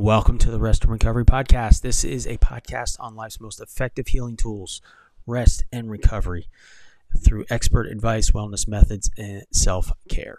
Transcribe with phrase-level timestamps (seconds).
[0.00, 1.82] Welcome to the Rest and Recovery Podcast.
[1.82, 4.80] This is a podcast on life's most effective healing tools,
[5.26, 6.48] rest and recovery,
[7.22, 10.38] through expert advice, wellness methods, and self care.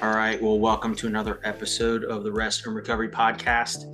[0.00, 0.40] All right.
[0.40, 3.92] Well, welcome to another episode of the Rest and Recovery Podcast.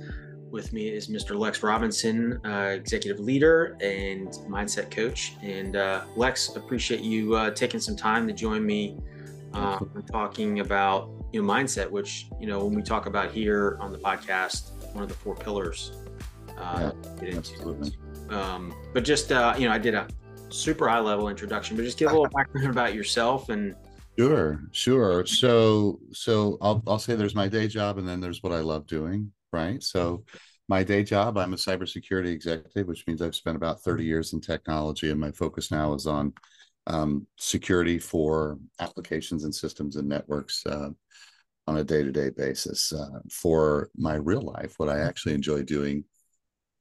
[0.51, 1.37] With me is Mr.
[1.37, 5.33] Lex Robinson, uh, executive leader and mindset coach.
[5.41, 8.97] And uh, Lex, appreciate you uh, taking some time to join me
[9.53, 9.79] uh,
[10.11, 13.97] talking about you know mindset, which you know when we talk about here on the
[13.97, 15.91] podcast, one of the four pillars.
[16.57, 16.91] Uh,
[17.21, 17.91] yeah, absolutely.
[18.29, 20.07] Um, but just uh, you know, I did a
[20.49, 23.75] super high level introduction, but just give a little background about yourself and.
[24.17, 25.27] Sure, sure.
[25.27, 28.87] So, so I'll I'll say there's my day job, and then there's what I love
[28.87, 29.81] doing right?
[29.81, 30.23] So
[30.69, 34.41] my day job, I'm a cybersecurity executive, which means I've spent about 30 years in
[34.41, 36.33] technology, and my focus now is on
[36.87, 40.89] um, security for applications and systems and networks uh,
[41.67, 42.93] on a day-to-day basis.
[42.93, 46.03] Uh, for my real life, what I actually enjoy doing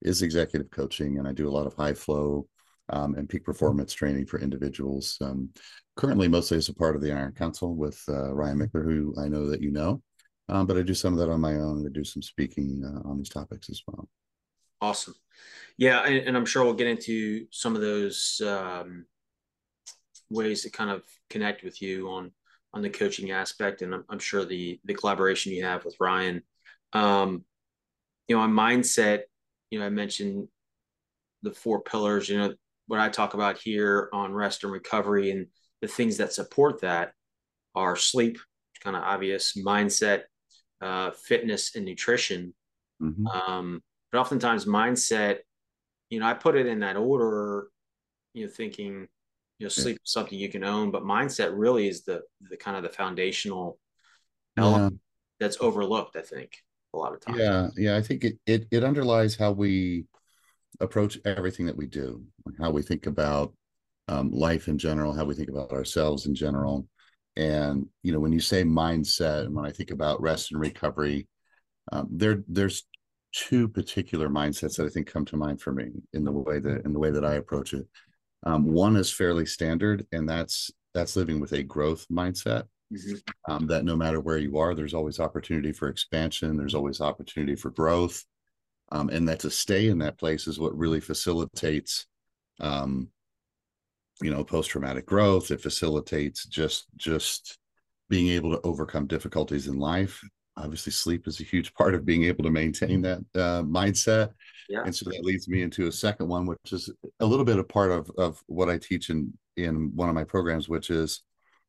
[0.02, 2.46] is executive coaching, and I do a lot of high flow
[2.88, 5.16] um, and peak performance training for individuals.
[5.20, 5.50] Um,
[5.96, 9.28] currently, mostly as a part of the Iron Council with uh, Ryan Michler, who I
[9.28, 10.02] know that you know
[10.48, 11.84] um, but I do some of that on my own.
[11.86, 14.08] I do some speaking uh, on these topics as well.
[14.80, 15.14] Awesome.
[15.78, 19.06] Yeah, and, and, I'm sure we'll get into some of those um,
[20.30, 22.30] ways to kind of connect with you on
[22.72, 26.42] on the coaching aspect, and I'm, I'm sure the the collaboration you have with Ryan.
[26.92, 27.44] Um,
[28.28, 29.22] you know, on mindset,
[29.70, 30.48] you know, I mentioned
[31.42, 32.28] the four pillars.
[32.28, 32.54] You know,
[32.86, 35.46] what I talk about here on rest and recovery, and
[35.80, 37.12] the things that support that
[37.74, 38.38] are sleep,
[38.82, 40.22] kind of obvious, mindset,
[40.80, 42.54] uh, fitness and nutrition.
[43.02, 43.26] Mm-hmm.
[43.26, 45.38] Um, but oftentimes mindset,
[46.10, 47.68] you know, I put it in that order,
[48.34, 49.08] you know, thinking,
[49.58, 52.76] you know, sleep is something you can own, but mindset really is the the kind
[52.76, 53.78] of the foundational
[54.56, 54.98] element yeah.
[55.40, 56.62] that's overlooked, I think,
[56.94, 57.38] a lot of times.
[57.38, 57.96] Yeah, yeah.
[57.96, 60.04] I think it it it underlies how we
[60.80, 62.22] approach everything that we do,
[62.60, 63.54] how we think about
[64.08, 66.86] um, life in general, how we think about ourselves in general.
[67.36, 71.28] And you know, when you say mindset, and when I think about rest and recovery,
[71.92, 72.84] um, there there's
[73.32, 76.84] two particular mindsets that I think come to mind for me in the way that
[76.84, 77.86] in the way that I approach it.
[78.44, 82.64] Um, one is fairly standard, and that's that's living with a growth mindset.
[82.92, 83.52] Mm-hmm.
[83.52, 86.56] Um, that no matter where you are, there's always opportunity for expansion.
[86.56, 88.24] There's always opportunity for growth,
[88.92, 92.06] um, and that to stay in that place is what really facilitates
[92.60, 93.08] um,
[94.22, 95.50] you know post-traumatic growth.
[95.50, 97.58] It facilitates just just
[98.08, 100.20] being able to overcome difficulties in life.
[100.56, 104.30] Obviously sleep is a huge part of being able to maintain that uh, mindset.
[104.68, 104.82] Yeah.
[104.84, 106.90] and so that leads me into a second one which is
[107.20, 110.24] a little bit a part of of what i teach in in one of my
[110.24, 111.22] programs which is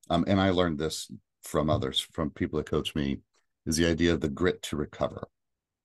[0.09, 1.07] um, and i learned this
[1.43, 3.19] from others from people that coach me
[3.67, 5.27] is the idea of the grit to recover.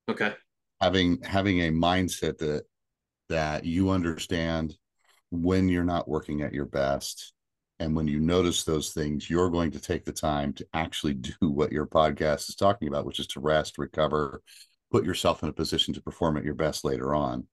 [0.09, 0.35] Okay.
[0.81, 2.65] Having having a mindset that
[3.29, 4.77] that you understand
[5.33, 7.33] when you're not working at your best
[7.81, 11.33] and when you notice those things you're going to take the time to actually do
[11.41, 14.43] what your podcast is talking about which is to rest recover
[14.93, 17.47] put yourself in a position to perform at your best later on.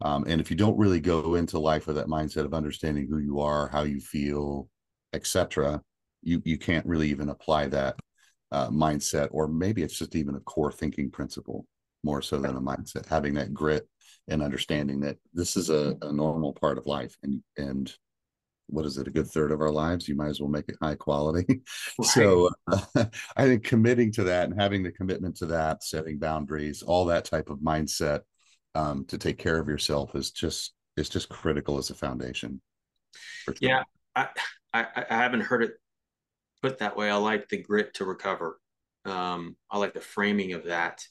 [0.00, 3.18] Um, and if you don't really go into life with that mindset of understanding who
[3.18, 4.68] you are how you feel
[5.12, 5.82] etc
[6.22, 7.96] you you can't really even apply that
[8.52, 11.66] uh, mindset or maybe it's just even a core thinking principle
[12.04, 13.06] more so than a mindset.
[13.06, 13.88] Having that grit
[14.28, 17.94] and understanding that this is a, a normal part of life and and
[18.70, 20.06] what is it a good third of our lives?
[20.06, 21.46] You might as well make it high quality.
[21.98, 22.08] Right.
[22.08, 22.84] so uh,
[23.36, 27.24] i think committing to that and having the commitment to that setting boundaries all that
[27.24, 28.20] type of mindset
[28.76, 32.60] um, to take care of yourself is just is just critical as a foundation
[33.44, 33.54] sure.
[33.60, 33.82] yeah
[34.14, 34.28] I,
[34.72, 35.72] I i haven't heard it
[36.62, 37.10] put that way.
[37.10, 38.60] I like the grit to recover.
[39.04, 41.02] Um i like the framing of that.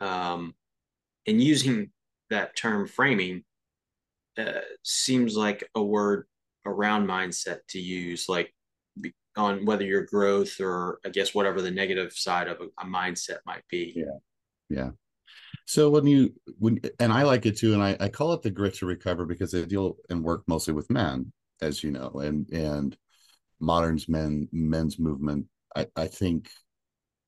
[0.00, 0.54] Um
[1.26, 1.90] and using
[2.30, 3.44] that term framing
[4.38, 6.26] uh, seems like a word
[6.66, 8.54] around mindset to use, like
[9.36, 13.38] on whether your growth or I guess whatever the negative side of a, a mindset
[13.46, 13.92] might be.
[13.96, 14.18] Yeah.
[14.68, 14.90] Yeah.
[15.66, 18.50] So when you when and I like it too, and I, I call it the
[18.50, 22.48] grit to recover because I deal and work mostly with men, as you know, and
[22.50, 22.96] and
[23.60, 25.46] modern's men men's movement
[25.76, 26.50] I, I think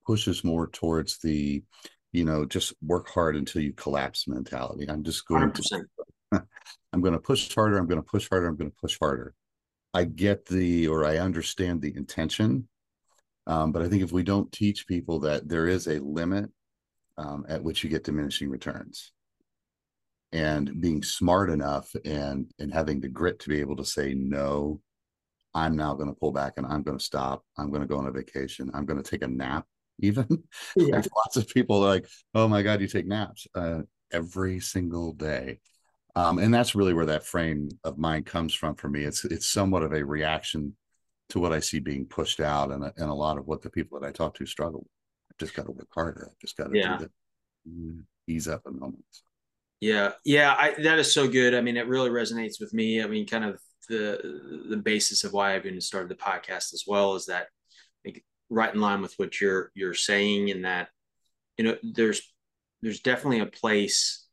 [0.07, 1.63] pushes more towards the
[2.13, 4.89] you know, just work hard until you collapse mentality.
[4.89, 5.85] I'm just going 100%.
[6.33, 6.45] to,
[6.93, 7.79] I'm going to push harder.
[7.79, 8.47] I'm going to push harder.
[8.47, 9.35] I'm going to push harder.
[9.95, 12.69] I get the, or I understand the intention.
[13.47, 16.51] Um, but I think if we don't teach people that there is a limit
[17.19, 19.13] um, at which you get diminishing returns,
[20.33, 24.81] and being smart enough and and having the grit to be able to say no
[25.55, 27.99] i'm now going to pull back and i'm going to stop i'm going to go
[27.99, 29.67] on a vacation i'm going to take a nap
[30.03, 30.27] even
[30.77, 31.03] yeah.
[31.17, 33.81] lots of people like oh my god you take naps uh,
[34.13, 35.59] every single day
[36.15, 39.49] um, and that's really where that frame of mind comes from for me it's it's
[39.49, 40.77] somewhat of a reaction
[41.31, 43.99] to what i see being pushed out and, and a lot of what the people
[43.99, 44.89] that i talk to struggle with
[45.31, 46.99] i just got to work harder i just got to yeah.
[48.27, 49.05] ease up a moment
[49.83, 51.57] yeah, yeah, I, that is so good.
[51.57, 53.03] I mean, it really resonates with me.
[53.03, 53.59] I mean, kind of
[53.89, 57.49] the the basis of why I've even started the podcast as well is that
[58.05, 60.89] like, right in line with what you're you're saying, and that
[61.57, 62.33] you know, there's
[62.83, 64.27] there's definitely a place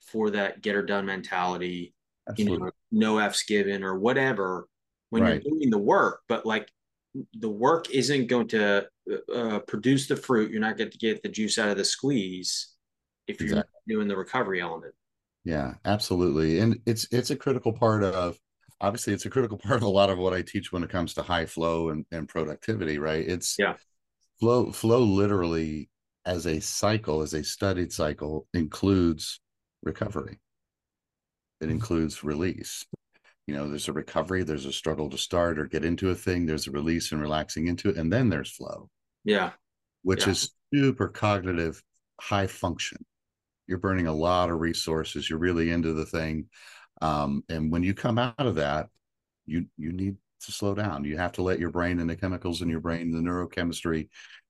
[0.00, 1.94] for that get her done mentality.
[2.28, 2.54] Absolutely.
[2.54, 4.68] You know, no f's given or whatever
[5.10, 5.42] when right.
[5.42, 6.70] you're doing the work, but like
[7.34, 8.86] the work isn't going to
[9.34, 10.50] uh, produce the fruit.
[10.50, 12.74] You're not going to get the juice out of the squeeze
[13.26, 13.80] if you're exactly.
[13.88, 14.94] doing the recovery element.
[15.44, 16.58] Yeah, absolutely.
[16.58, 18.38] And it's it's a critical part of
[18.80, 21.14] obviously it's a critical part of a lot of what I teach when it comes
[21.14, 23.26] to high flow and, and productivity, right?
[23.26, 23.74] It's yeah.
[24.38, 25.88] Flow flow literally
[26.26, 29.40] as a cycle, as a studied cycle, includes
[29.82, 30.40] recovery.
[31.60, 31.72] It mm-hmm.
[31.72, 32.84] includes release.
[33.46, 36.44] You know, there's a recovery, there's a struggle to start or get into a thing,
[36.44, 38.90] there's a release and relaxing into it, and then there's flow.
[39.24, 39.52] Yeah.
[40.02, 40.32] Which yeah.
[40.32, 41.82] is super cognitive,
[42.20, 43.06] high function
[43.66, 46.46] you're burning a lot of resources you're really into the thing
[47.02, 48.88] um, and when you come out of that
[49.46, 51.04] you you need to slow down.
[51.04, 54.08] You have to let your brain and the chemicals in your brain the neurochemistry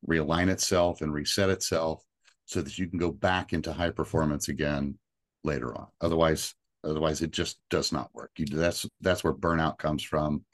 [0.08, 2.02] realign itself and reset itself
[2.44, 4.98] so that you can go back into high performance again
[5.44, 5.86] later on.
[6.00, 6.54] Otherwise
[6.84, 8.30] otherwise it just does not work.
[8.36, 10.44] You that's that's where burnout comes from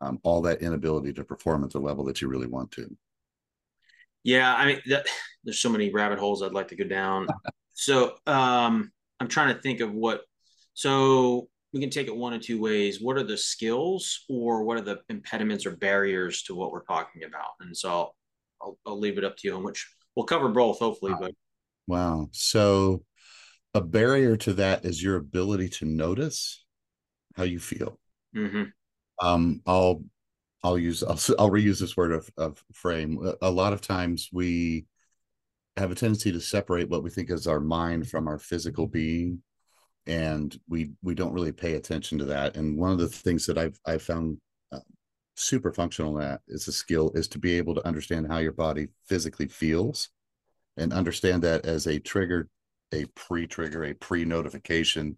[0.00, 2.96] um, all that inability to perform at the level that you really want to.
[4.22, 5.06] Yeah i mean that,
[5.44, 7.28] there's so many rabbit holes i'd like to go down.
[7.76, 10.22] So um, I'm trying to think of what.
[10.74, 13.00] So we can take it one of two ways.
[13.00, 17.24] What are the skills, or what are the impediments or barriers to what we're talking
[17.24, 17.50] about?
[17.60, 18.12] And so
[18.60, 21.12] I'll, I'll leave it up to you, on which we'll cover both, hopefully.
[21.12, 21.18] Wow.
[21.20, 21.32] But
[21.86, 23.04] wow, so
[23.74, 26.64] a barrier to that is your ability to notice
[27.34, 27.98] how you feel.
[28.36, 28.64] Mm-hmm.
[29.26, 30.04] Um, I'll
[30.62, 33.18] I'll use I'll, I'll reuse this word of, of frame.
[33.42, 34.86] A lot of times we
[35.76, 39.42] have a tendency to separate what we think is our mind from our physical being
[40.06, 42.56] and we we don't really pay attention to that.
[42.56, 44.38] And one of the things that i've I've found
[44.72, 44.80] uh,
[45.36, 48.88] super functional at is a skill is to be able to understand how your body
[49.06, 50.10] physically feels
[50.76, 52.48] and understand that as a trigger
[52.92, 55.16] a pre-trigger a pre-notification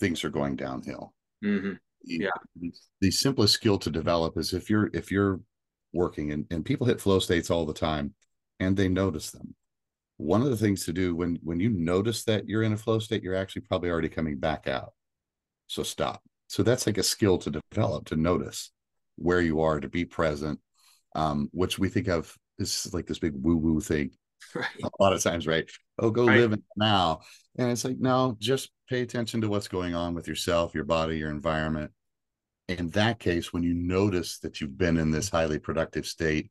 [0.00, 1.14] things are going downhill.
[1.44, 1.72] Mm-hmm.
[2.02, 2.30] yeah.
[3.00, 5.40] the simplest skill to develop is if you're if you're
[5.92, 8.14] working and, and people hit flow states all the time
[8.58, 9.54] and they notice them
[10.16, 12.98] one of the things to do when when you notice that you're in a flow
[12.98, 14.92] state you're actually probably already coming back out.
[15.66, 16.22] So stop.
[16.46, 18.70] So that's like a skill to develop to notice
[19.16, 20.58] where you are to be present
[21.14, 24.10] um which we think of is like this big woo woo thing
[24.54, 24.66] right.
[24.82, 25.68] a lot of times right?
[25.98, 26.40] Oh go right.
[26.40, 27.20] live in now.
[27.56, 31.18] And it's like no just pay attention to what's going on with yourself your body
[31.18, 31.90] your environment.
[32.68, 36.50] In that case when you notice that you've been in this highly productive state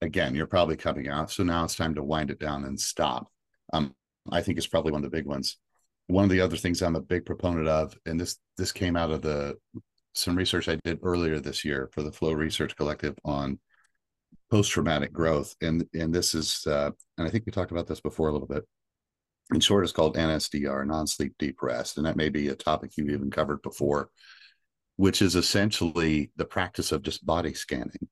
[0.00, 1.30] again, you're probably coming out.
[1.30, 3.30] So now it's time to wind it down and stop.
[3.72, 3.94] Um,
[4.30, 5.58] I think it's probably one of the big ones.
[6.06, 9.10] One of the other things I'm a big proponent of, and this this came out
[9.10, 9.56] of the
[10.12, 13.60] some research I did earlier this year for the Flow Research Collective on
[14.50, 18.00] post traumatic growth, and and this is uh, and I think we talked about this
[18.00, 18.64] before a little bit.
[19.52, 22.92] In short, it's called NSDR, non sleep deep rest, and that may be a topic
[22.96, 24.10] you've even covered before,
[24.96, 28.08] which is essentially the practice of just body scanning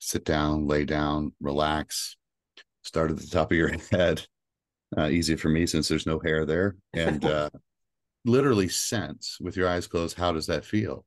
[0.00, 2.16] sit down, lay down, relax,
[2.82, 4.26] start at the top of your head.
[4.96, 6.74] Uh, easy for me since there's no hair there.
[6.92, 7.50] And uh,
[8.24, 11.04] literally sense with your eyes closed, how does that feel?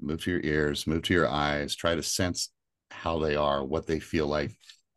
[0.00, 2.50] Move to your ears, move to your eyes, try to sense
[2.90, 4.52] how they are, what they feel like,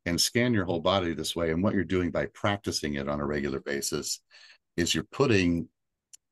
[0.06, 1.52] and scan your whole body this way.
[1.52, 4.22] And what you're doing by practicing it on a regular basis
[4.78, 5.68] is you're putting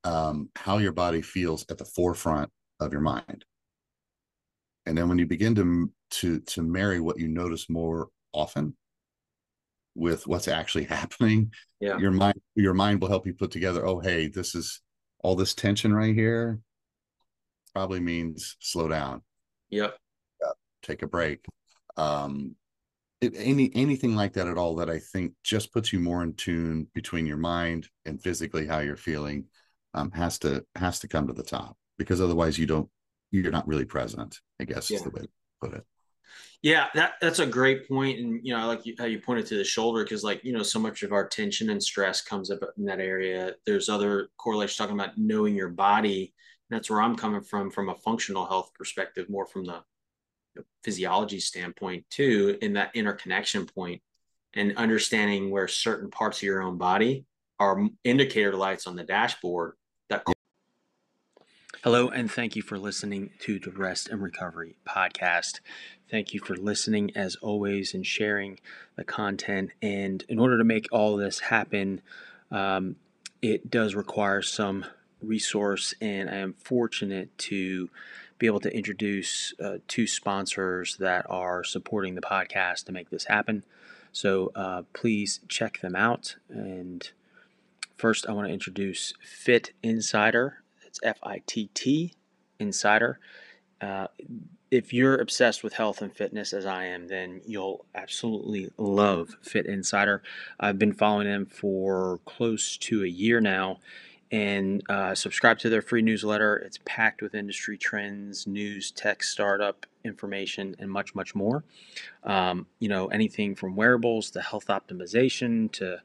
[0.04, 3.44] um, how your body feels at the forefront of your mind.
[4.86, 8.76] And then when you begin to to to marry what you notice more often
[9.96, 11.98] with what's actually happening yeah.
[12.00, 14.82] your mind your mind will help you put together oh hey this is
[15.24, 16.60] all this tension right here
[17.74, 19.22] probably means slow down.
[19.70, 19.98] Yep.
[20.84, 21.46] Take a break.
[21.98, 22.56] Um
[23.22, 26.34] it, any anything like that at all that i think just puts you more in
[26.34, 29.46] tune between your mind and physically how you're feeling
[29.94, 32.90] um has to has to come to the top because otherwise you don't
[33.42, 34.98] you're not really present i guess yeah.
[34.98, 35.30] is the way to
[35.62, 35.84] put it
[36.62, 39.46] Yeah, that that's a great point, and you know, I like you, how you pointed
[39.48, 42.50] to the shoulder because, like, you know, so much of our tension and stress comes
[42.50, 43.56] up in that area.
[43.66, 46.34] There's other correlations talking about knowing your body.
[46.70, 49.84] That's where I'm coming from, from a functional health perspective, more from the
[50.86, 54.02] physiology standpoint too, in that interconnection point,
[54.54, 57.26] and understanding where certain parts of your own body
[57.60, 59.74] are indicator lights on the dashboard
[61.84, 65.60] Hello, and thank you for listening to the Rest and Recovery podcast.
[66.10, 68.62] Thank you for listening as always and sharing
[68.96, 69.72] the content.
[69.82, 72.02] And in order to make all this happen,
[72.52, 72.96] um,
[73.42, 74.86] it does require some
[75.22, 77.90] resource, and I am fortunate to
[78.40, 83.26] be able to introduce uh, two sponsors that are supporting the podcast to make this
[83.26, 83.66] happen.
[84.14, 86.38] So uh, please check them out.
[86.48, 87.12] And
[87.98, 90.63] first, I want to introduce Fitt Insider
[90.94, 92.14] it's F I T T
[92.60, 93.20] Insider.
[93.82, 94.08] Uh,
[94.70, 99.66] if you're obsessed with health and fitness as I am, then you'll absolutely love Fitt
[99.66, 100.22] Insider.
[100.60, 103.80] I've been following them for close to a year now
[104.32, 106.58] and uh, subscribe to their free newsletter.
[106.58, 111.64] It's packed with industry trends, news, tech, startup information, and much, much more.
[112.24, 116.02] Um, you know, anything from wearables to health optimization to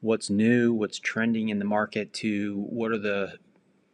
[0.00, 3.38] what's new, what's trending in the market to what are the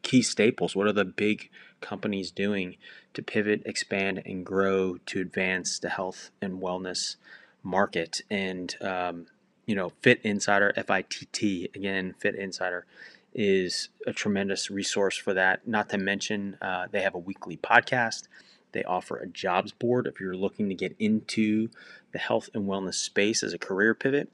[0.07, 0.77] key staples?
[0.77, 2.77] What are the big companies doing
[3.15, 7.17] to pivot, expand, and grow to advance the health and wellness
[7.63, 8.23] market?
[8.31, 9.27] And, um,
[9.67, 12.87] you know, Fitt Insider, F I T T, again, Fitt Insider
[13.35, 15.67] is a tremendous resource for that.
[15.67, 18.29] Not to mention, uh, they have a weekly podcast.
[18.73, 21.69] They offer a jobs board if you're looking to get into
[22.13, 24.31] the health and wellness space as a career pivot.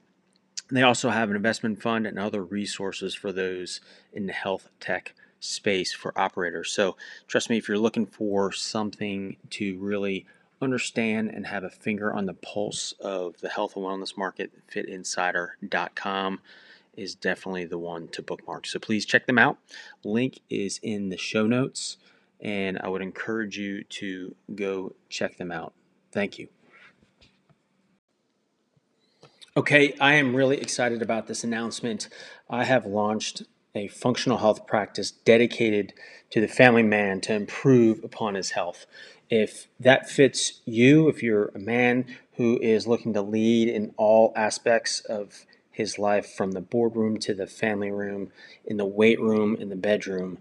[0.71, 3.81] They also have an investment fund and other resources for those
[4.13, 6.71] in the health tech space for operators.
[6.71, 6.95] So,
[7.27, 10.25] trust me, if you're looking for something to really
[10.61, 16.39] understand and have a finger on the pulse of the health and wellness market, fitinsider.com
[16.95, 18.65] is definitely the one to bookmark.
[18.65, 19.57] So, please check them out.
[20.03, 21.97] Link is in the show notes,
[22.39, 25.73] and I would encourage you to go check them out.
[26.11, 26.47] Thank you.
[29.55, 32.09] Okay, I am really excited about this announcement.
[32.49, 33.43] I have launched
[33.75, 35.93] a functional health practice dedicated
[36.29, 38.85] to the family man to improve upon his health.
[39.29, 44.31] If that fits you, if you're a man who is looking to lead in all
[44.35, 48.31] aspects of his life from the boardroom to the family room,
[48.63, 50.37] in the weight room, in the bedroom,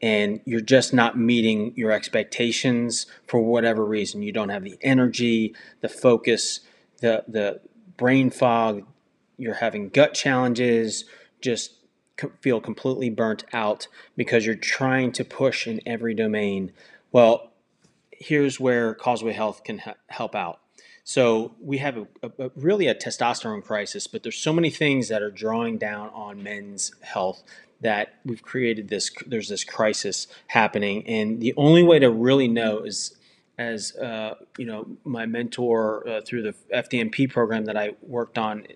[0.00, 5.54] and you're just not meeting your expectations for whatever reason, you don't have the energy,
[5.80, 6.60] the focus,
[7.00, 7.60] the the
[7.96, 8.84] brain fog,
[9.38, 11.04] you're having gut challenges,
[11.40, 11.72] just
[12.40, 16.72] feel completely burnt out because you're trying to push in every domain.
[17.12, 17.52] Well,
[18.10, 20.60] here's where Causeway Health can help out.
[21.04, 22.06] So we have a,
[22.38, 26.42] a, really a testosterone crisis, but there's so many things that are drawing down on
[26.42, 27.44] men's health
[27.80, 29.10] that we've created this.
[29.24, 33.14] There's this crisis happening, and the only way to really know is,
[33.56, 38.66] as uh, you know, my mentor uh, through the FDNP program that I worked on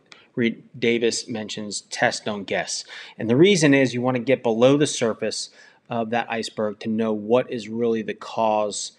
[0.40, 2.86] Reed Davis mentions test, don't guess.
[3.18, 5.50] And the reason is you want to get below the surface
[5.90, 8.92] of that iceberg to know what is really the cause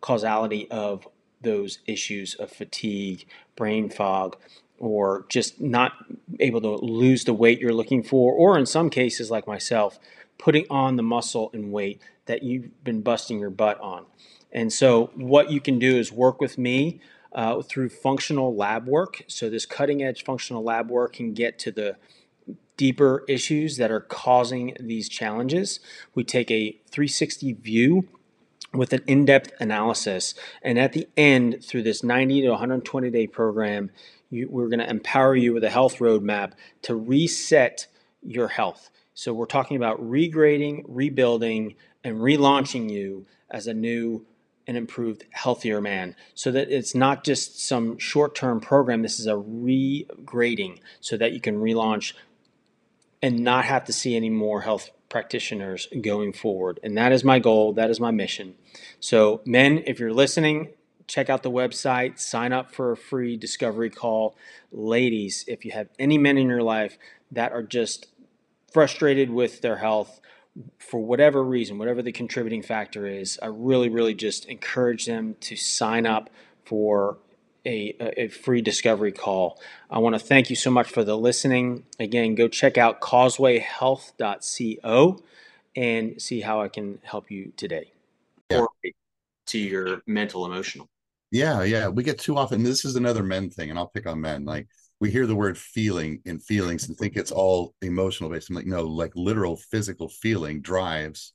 [0.00, 1.06] causality of
[1.40, 4.36] those issues of fatigue, brain fog,
[4.80, 5.92] or just not
[6.40, 10.00] able to lose the weight you're looking for, or in some cases, like myself,
[10.36, 14.04] putting on the muscle and weight that you've been busting your butt on.
[14.50, 17.00] And so, what you can do is work with me
[17.32, 19.22] uh, through functional lab work.
[19.26, 21.96] So, this cutting edge functional lab work can get to the
[22.76, 25.80] deeper issues that are causing these challenges.
[26.14, 28.08] We take a 360 view
[28.72, 30.34] with an in depth analysis.
[30.62, 33.90] And at the end, through this 90 to 120 day program,
[34.30, 37.86] you, we're going to empower you with a health roadmap to reset
[38.22, 38.90] your health.
[39.14, 44.24] So, we're talking about regrading, rebuilding, and relaunching you as a new
[44.68, 46.14] an improved, healthier man.
[46.34, 51.32] So that it's not just some short term program, this is a regrading so that
[51.32, 52.12] you can relaunch
[53.20, 56.78] and not have to see any more health practitioners going forward.
[56.82, 58.54] And that is my goal, that is my mission.
[59.00, 60.68] So, men, if you're listening,
[61.06, 64.36] check out the website, sign up for a free discovery call.
[64.70, 66.98] Ladies, if you have any men in your life
[67.32, 68.06] that are just
[68.70, 70.20] frustrated with their health,
[70.78, 75.56] for whatever reason, whatever the contributing factor is, I really, really just encourage them to
[75.56, 76.30] sign up
[76.64, 77.16] for
[77.66, 79.60] a, a free discovery call.
[79.90, 81.84] I want to thank you so much for the listening.
[81.98, 85.22] Again, go check out causewayhealth.co
[85.76, 87.92] and see how I can help you today.
[88.50, 88.60] Yeah.
[88.60, 88.70] Or
[89.48, 90.88] to your mental, emotional.
[91.30, 91.88] Yeah, yeah.
[91.88, 92.62] We get too often.
[92.62, 94.44] This is another men thing, and I'll pick on men.
[94.44, 94.68] Like
[95.00, 98.50] we hear the word feeling in feelings and think it's all emotional based.
[98.50, 101.32] I'm like, no, like literal physical feeling drives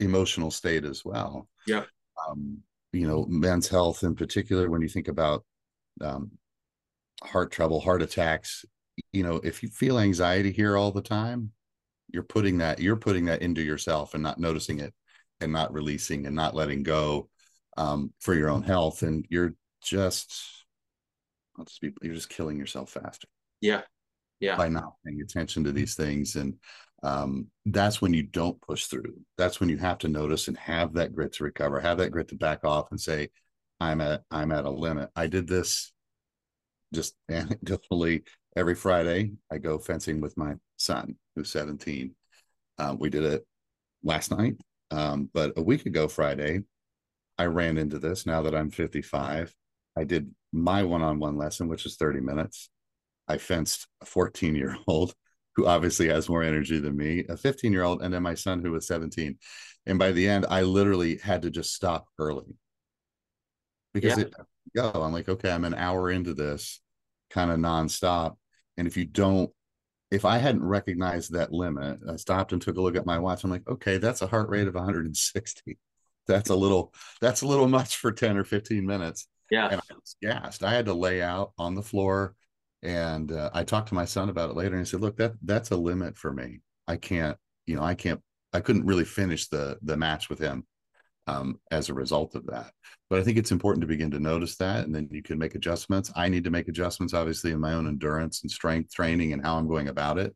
[0.00, 1.48] emotional state as well.
[1.66, 1.84] Yeah.
[2.28, 2.58] Um,
[2.92, 5.44] you know, men's health in particular, when you think about
[6.00, 6.30] um,
[7.22, 8.64] heart trouble, heart attacks,
[9.12, 11.52] you know, if you feel anxiety here all the time,
[12.08, 14.92] you're putting that you're putting that into yourself and not noticing it
[15.40, 17.28] and not releasing and not letting go
[17.78, 20.61] um, for your own health, and you're just
[21.58, 23.28] I'll just be you're just killing yourself faster.
[23.60, 23.82] Yeah,
[24.40, 24.56] yeah.
[24.56, 26.54] By not paying attention to these things, and
[27.02, 29.14] um, that's when you don't push through.
[29.36, 32.28] That's when you have to notice and have that grit to recover, have that grit
[32.28, 33.28] to back off and say,
[33.80, 35.92] "I'm at I'm at a limit." I did this
[36.92, 39.32] just anecdotally every Friday.
[39.50, 42.14] I go fencing with my son, who's 17.
[42.78, 43.46] Uh, we did it
[44.02, 44.56] last night,
[44.90, 46.62] um, but a week ago Friday,
[47.38, 49.54] I ran into this now that I'm 55.
[49.96, 52.70] I did my one on one lesson, which was 30 minutes.
[53.28, 55.14] I fenced a 14 year old
[55.56, 58.62] who obviously has more energy than me, a 15 year old, and then my son
[58.62, 59.38] who was 17.
[59.86, 62.56] And by the end, I literally had to just stop early
[63.92, 64.24] because yeah.
[64.24, 64.34] it
[64.74, 64.90] go.
[64.94, 66.80] I'm like, okay, I'm an hour into this
[67.30, 68.36] kind of nonstop.
[68.76, 69.50] And if you don't,
[70.10, 73.44] if I hadn't recognized that limit, I stopped and took a look at my watch.
[73.44, 75.78] I'm like, okay, that's a heart rate of 160
[76.26, 79.94] that's a little that's a little much for 10 or 15 minutes yeah and i
[79.94, 80.64] was gassed.
[80.64, 82.34] I had to lay out on the floor
[82.82, 85.34] and uh, i talked to my son about it later and he said look that
[85.42, 86.60] that's a limit for me.
[86.88, 88.20] I can't you know i can't
[88.52, 90.66] i couldn't really finish the the match with him
[91.28, 92.72] um, as a result of that.
[93.10, 95.54] But i think it's important to begin to notice that and then you can make
[95.54, 96.10] adjustments.
[96.16, 99.58] I need to make adjustments obviously in my own endurance and strength training and how
[99.58, 100.34] i'm going about it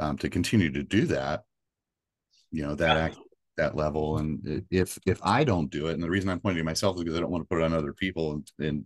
[0.00, 1.44] um, to continue to do that
[2.50, 3.22] you know that yeah
[3.60, 4.18] that level.
[4.18, 7.04] And if if I don't do it, and the reason I'm pointing to myself is
[7.04, 8.84] because I don't want to put it on other people and, and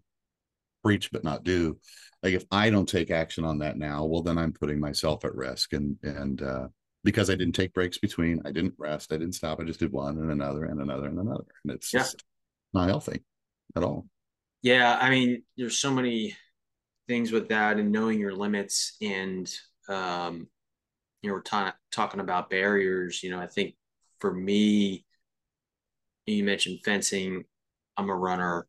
[0.82, 1.78] preach but not do.
[2.22, 5.34] Like if I don't take action on that now, well then I'm putting myself at
[5.34, 5.72] risk.
[5.72, 6.68] And and uh,
[7.04, 9.92] because I didn't take breaks between, I didn't rest, I didn't stop, I just did
[9.92, 11.46] one and another and another and another.
[11.64, 12.00] And it's yeah.
[12.00, 12.22] just
[12.72, 13.22] not healthy
[13.76, 14.06] at all.
[14.62, 16.34] Yeah, I mean, there's so many
[17.06, 19.52] things with that and knowing your limits and
[19.88, 20.48] um
[21.22, 23.74] you know we're ta- talking about barriers you know i think
[24.24, 25.04] for me,
[26.24, 27.44] you mentioned fencing.
[27.98, 28.66] I'm a runner.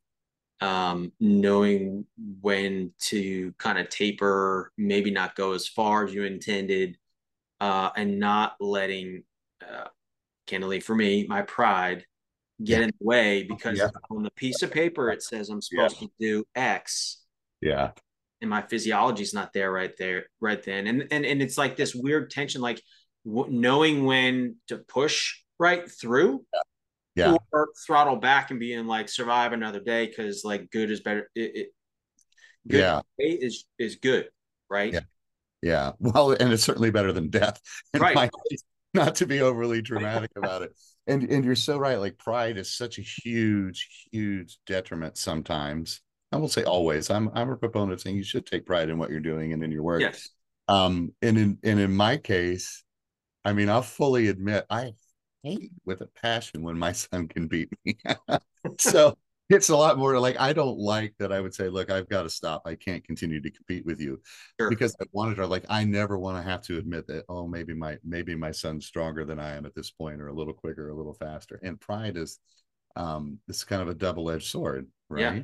[0.59, 2.05] Um, knowing
[2.41, 6.97] when to kind of taper, maybe not go as far as you intended,
[7.61, 9.23] uh, and not letting,
[9.61, 9.87] uh,
[10.45, 12.05] candidly for me, my pride
[12.61, 13.87] get in the way because yeah.
[14.11, 16.07] on the piece of paper it says I'm supposed yeah.
[16.07, 17.23] to do X.
[17.61, 17.91] Yeah.
[18.41, 20.87] And my physiology is not there right there, right then.
[20.87, 22.81] And and and it's like this weird tension, like
[23.25, 26.45] w- knowing when to push right through.
[27.15, 27.37] Yeah.
[27.53, 31.29] Or throttle back and being like survive another day because like good is better.
[31.33, 31.67] It, it
[32.67, 34.27] good yeah is is good,
[34.69, 34.91] right?
[34.93, 34.99] Yeah.
[35.61, 35.91] Yeah.
[35.99, 37.59] Well, and it's certainly better than death.
[37.97, 38.29] right.
[38.49, 38.63] Case,
[38.93, 40.71] not to be overly dramatic about it.
[41.07, 41.99] And and you're so right.
[41.99, 46.01] Like pride is such a huge, huge detriment sometimes.
[46.31, 47.09] I will say always.
[47.09, 49.63] I'm I'm a proponent of saying you should take pride in what you're doing and
[49.63, 50.01] in your work.
[50.01, 50.29] Yes.
[50.67, 52.83] Um, and in and in my case,
[53.43, 54.93] I mean, I'll fully admit I
[55.45, 57.97] hate with a passion when my son can beat me.
[58.79, 59.17] so
[59.49, 62.23] it's a lot more like I don't like that I would say, look, I've got
[62.23, 62.63] to stop.
[62.65, 64.19] I can't continue to compete with you
[64.59, 64.69] sure.
[64.69, 67.73] because I wanted to like I never want to have to admit that, oh, maybe
[67.73, 70.89] my maybe my son's stronger than I am at this point, or a little quicker,
[70.89, 71.59] a little faster.
[71.63, 72.39] And pride is
[72.95, 75.35] um it's kind of a double-edged sword, right?
[75.35, 75.41] Yeah.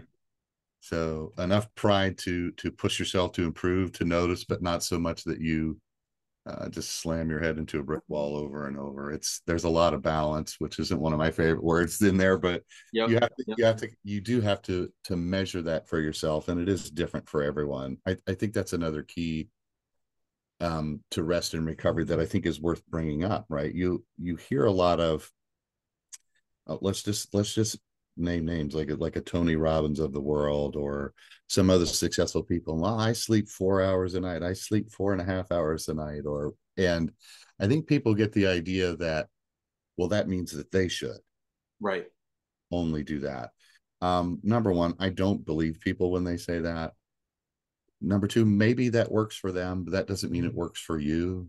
[0.79, 5.23] So enough pride to to push yourself to improve, to notice, but not so much
[5.25, 5.79] that you
[6.45, 9.11] uh, just slam your head into a brick wall over and over.
[9.11, 12.37] It's there's a lot of balance, which isn't one of my favorite words in there,
[12.37, 13.09] but yep.
[13.09, 13.57] you have to yep.
[13.57, 16.89] you have to you do have to to measure that for yourself, and it is
[16.89, 17.97] different for everyone.
[18.07, 19.49] I, I think that's another key
[20.59, 23.45] um, to rest and recovery that I think is worth bringing up.
[23.47, 23.73] Right?
[23.73, 25.29] You you hear a lot of
[26.67, 27.77] uh, let's just let's just
[28.21, 31.13] name names like a, like a Tony Robbins of the world or
[31.47, 32.79] some other successful people.
[32.79, 34.43] Well, I sleep four hours a night.
[34.43, 36.25] I sleep four and a half hours a night.
[36.25, 37.11] Or and
[37.59, 39.27] I think people get the idea that
[39.97, 41.19] well, that means that they should
[41.79, 42.07] right
[42.71, 43.51] only do that.
[44.01, 46.93] Um, number one, I don't believe people when they say that.
[48.01, 51.47] Number two, maybe that works for them, but that doesn't mean it works for you.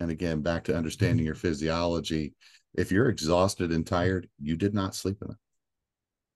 [0.00, 2.34] And again, back to understanding your physiology.
[2.74, 5.36] If you're exhausted and tired, you did not sleep enough.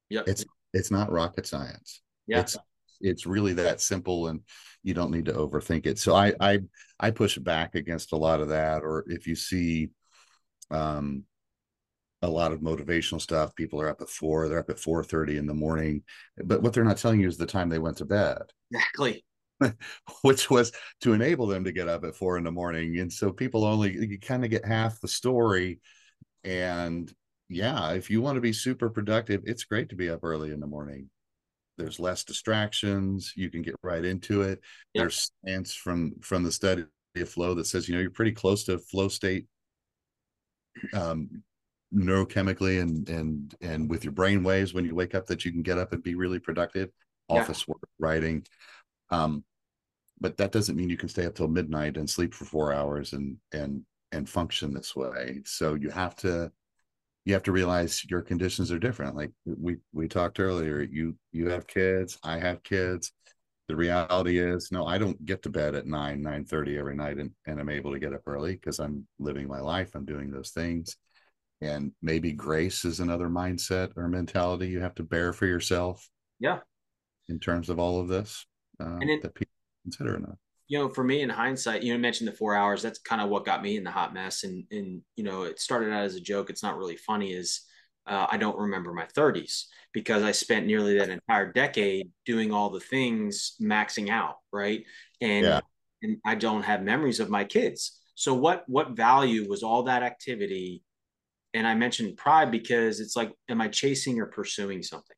[0.09, 0.23] Yeah.
[0.27, 2.03] It's it's not rocket science.
[2.27, 2.41] Yeah.
[2.41, 2.57] It's
[3.01, 4.41] it's really that simple and
[4.83, 5.99] you don't need to overthink it.
[5.99, 6.61] So I I
[6.99, 8.83] I push back against a lot of that.
[8.83, 9.91] Or if you see
[10.71, 11.25] um
[12.23, 13.55] a lot of motivational stuff.
[13.55, 16.03] People are up at four, they're up at four thirty in the morning,
[16.45, 18.43] but what they're not telling you is the time they went to bed.
[18.71, 19.25] Exactly.
[20.23, 22.99] which was to enable them to get up at four in the morning.
[22.99, 25.81] And so people only you kind of get half the story.
[26.45, 27.13] And
[27.49, 30.61] yeah, if you want to be super productive, it's great to be up early in
[30.61, 31.09] the morning.
[31.77, 33.33] There's less distractions.
[33.37, 34.61] You can get right into it.
[34.95, 36.85] There's science from from the study
[37.17, 39.47] of flow that says you know you're pretty close to flow state
[40.95, 41.43] um,
[41.95, 45.63] neurochemically and and and with your brain waves when you wake up that you can
[45.63, 46.91] get up and be really productive
[47.29, 47.73] office yeah.
[47.73, 48.45] work writing
[49.11, 49.43] um
[50.21, 53.15] but that doesn't mean you can stay up till midnight and sleep for four hours
[53.15, 53.83] and and
[54.13, 56.53] and function this way so you have to
[57.25, 59.17] you have to realize your conditions are different.
[59.17, 63.13] Like we we talked earlier you you have kids i have kids.
[63.69, 67.19] The reality is no i don't get to bed at 9 9 30 every night
[67.19, 70.31] and, and i'm able to get up early because i'm living my life i'm doing
[70.31, 70.97] those things.
[71.61, 76.61] And maybe grace is another mindset or mentality you have to bear for yourself yeah.
[77.29, 78.47] in terms of all of this
[78.81, 79.53] uh, and it, that people
[79.85, 82.99] consider enough you know for me in hindsight you know mentioned the four hours that's
[82.99, 84.45] kind of what got me in the hot mess.
[84.45, 87.63] And and you know it started out as a joke it's not really funny is
[88.07, 92.71] uh, i don't remember my 30s because i spent nearly that entire decade doing all
[92.71, 94.85] the things maxing out right?
[95.21, 95.61] And yeah.
[96.03, 98.01] and i don't have memories of my kids.
[98.15, 100.83] So what what value was all that activity?
[101.55, 105.17] And i mentioned pride because it's like am i chasing or pursuing something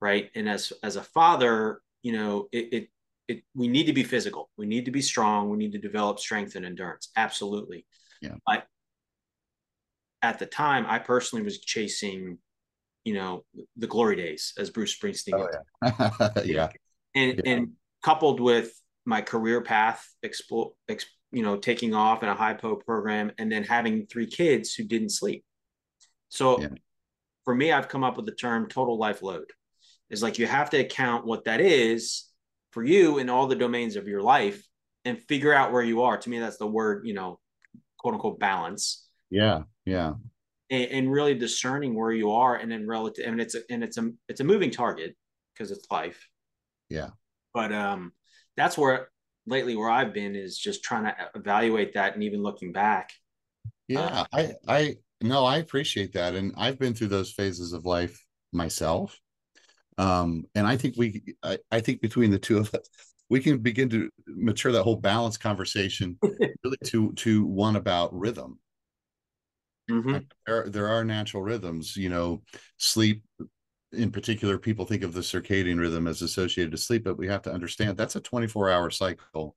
[0.00, 0.30] right?
[0.34, 2.88] And as as a father you know it, it
[3.28, 6.18] it we need to be physical we need to be strong we need to develop
[6.18, 7.86] strength and endurance absolutely
[8.20, 8.66] yeah but
[10.22, 12.38] at the time i personally was chasing
[13.04, 13.44] you know
[13.76, 15.48] the glory days as bruce springsteen oh,
[15.82, 16.30] yeah.
[16.44, 16.68] yeah
[17.14, 17.52] and yeah.
[17.52, 18.72] and coupled with
[19.04, 23.64] my career path explore exp, you know taking off in a hypo program and then
[23.64, 25.44] having three kids who didn't sleep
[26.28, 26.68] so yeah.
[27.44, 29.50] for me, I've come up with the term total life load.
[30.10, 32.26] Is like you have to account what that is
[32.76, 34.62] for you in all the domains of your life
[35.06, 36.18] and figure out where you are.
[36.18, 37.40] To me, that's the word, you know,
[37.98, 39.08] quote unquote balance.
[39.30, 39.62] Yeah.
[39.86, 40.12] Yeah.
[40.68, 43.82] And, and really discerning where you are and then relative I and it's a and
[43.82, 45.16] it's a it's a moving target
[45.54, 46.28] because it's life.
[46.90, 47.08] Yeah.
[47.54, 48.12] But um
[48.58, 49.08] that's where
[49.46, 53.10] lately where I've been is just trying to evaluate that and even looking back.
[53.88, 56.34] Yeah, uh, I I no, I appreciate that.
[56.34, 59.18] And I've been through those phases of life myself.
[59.98, 62.88] Um, and I think we, I, I think between the two of us,
[63.28, 68.58] we can begin to mature that whole balance conversation really to, to one about rhythm.
[69.90, 70.18] Mm-hmm.
[70.46, 72.42] There, there are natural rhythms, you know,
[72.76, 73.22] sleep
[73.92, 77.42] in particular, people think of the circadian rhythm as associated to sleep, but we have
[77.42, 79.56] to understand that's a 24 hour cycle,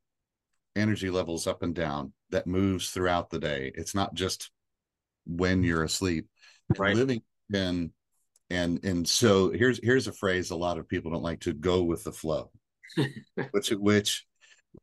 [0.76, 3.72] energy levels up and down that moves throughout the day.
[3.76, 4.52] It's not just
[5.26, 6.28] when you're asleep
[6.78, 7.22] right living
[7.54, 7.92] in
[8.50, 11.84] and and so here's here's a phrase a lot of people don't like to go
[11.84, 12.50] with the flow
[13.52, 14.26] which which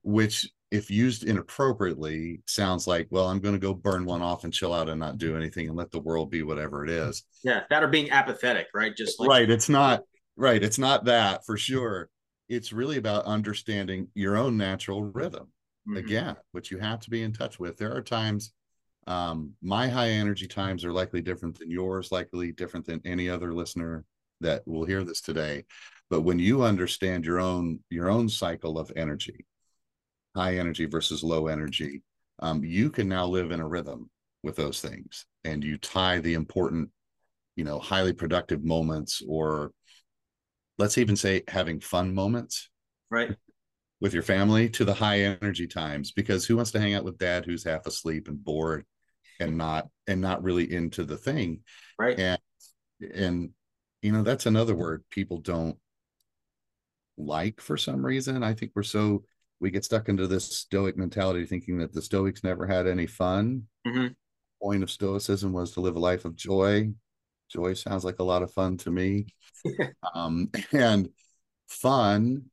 [0.02, 4.52] which if used inappropriately sounds like well i'm going to go burn one off and
[4.52, 7.24] chill out and not do anything and let the world be whatever it is.
[7.42, 8.96] Yeah that are being apathetic right?
[8.96, 10.02] Just like right it's not
[10.36, 12.08] right it's not that for sure.
[12.48, 15.48] It's really about understanding your own natural rhythm.
[15.88, 15.98] Mm-hmm.
[15.98, 17.76] again which you have to be in touch with.
[17.76, 18.52] There are times
[19.06, 23.52] um, my high energy times are likely different than yours, likely different than any other
[23.52, 24.04] listener
[24.40, 25.64] that will hear this today.
[26.10, 29.46] But when you understand your own your own cycle of energy,
[30.34, 32.02] high energy versus low energy,
[32.40, 34.10] um, you can now live in a rhythm
[34.42, 36.90] with those things, and you tie the important,
[37.56, 39.72] you know, highly productive moments, or
[40.78, 42.68] let's even say having fun moments,
[43.10, 43.36] right,
[44.00, 46.12] with your family to the high energy times.
[46.12, 48.84] Because who wants to hang out with dad who's half asleep and bored?
[49.40, 51.60] And not and not really into the thing.
[51.98, 52.18] Right.
[52.18, 52.40] And
[53.14, 53.50] and
[54.02, 55.76] you know that's another word people don't
[57.16, 58.42] like for some reason.
[58.42, 59.24] I think we're so
[59.60, 63.64] we get stuck into this stoic mentality thinking that the stoics never had any fun.
[63.86, 64.08] Mm-hmm.
[64.60, 66.90] point of stoicism was to live a life of joy.
[67.50, 69.26] Joy sounds like a lot of fun to me.
[70.14, 71.08] Um and
[71.68, 72.44] fun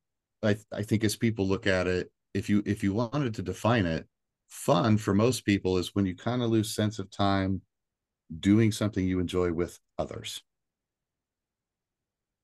[0.44, 3.86] I, I think as people look at it if you if you wanted to define
[3.86, 4.08] it
[4.54, 7.62] fun for most people is when you kind of lose sense of time
[8.40, 10.44] doing something you enjoy with others.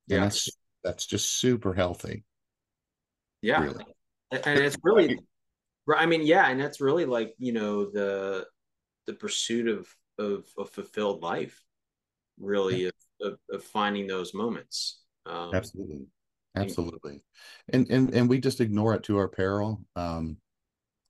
[0.08, 0.50] Yeah, and that's
[0.84, 2.26] that's just super healthy.
[3.44, 3.86] Yeah, really.
[4.32, 5.20] and it's really,
[5.96, 8.48] I mean, yeah, and that's really like you know the
[9.06, 11.64] the pursuit of of a fulfilled life,
[12.40, 12.90] really yeah.
[13.22, 15.04] of, of, of finding those moments.
[15.28, 16.08] Um, absolutely,
[16.56, 17.22] absolutely,
[17.72, 19.86] and and and we just ignore it to our peril.
[19.96, 20.38] Um,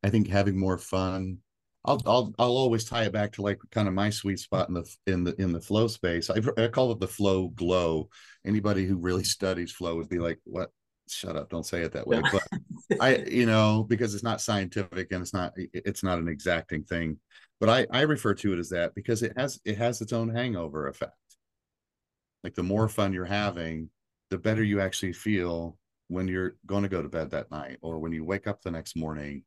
[0.03, 1.39] I think having more fun
[1.85, 4.75] I'll I'll I'll always tie it back to like kind of my sweet spot in
[4.75, 6.29] the in the in the flow space.
[6.29, 8.09] I, I call it the flow glow.
[8.45, 10.71] Anybody who really studies flow would be like, "What?
[11.07, 11.49] Shut up!
[11.49, 12.43] Don't say it that way." But
[13.01, 17.17] I, you know, because it's not scientific and it's not it's not an exacting thing.
[17.59, 20.29] But I I refer to it as that because it has it has its own
[20.29, 21.13] hangover effect.
[22.43, 23.89] Like the more fun you're having,
[24.29, 27.99] the better you actually feel when you're going to go to bed that night or
[27.99, 29.43] when you wake up the next morning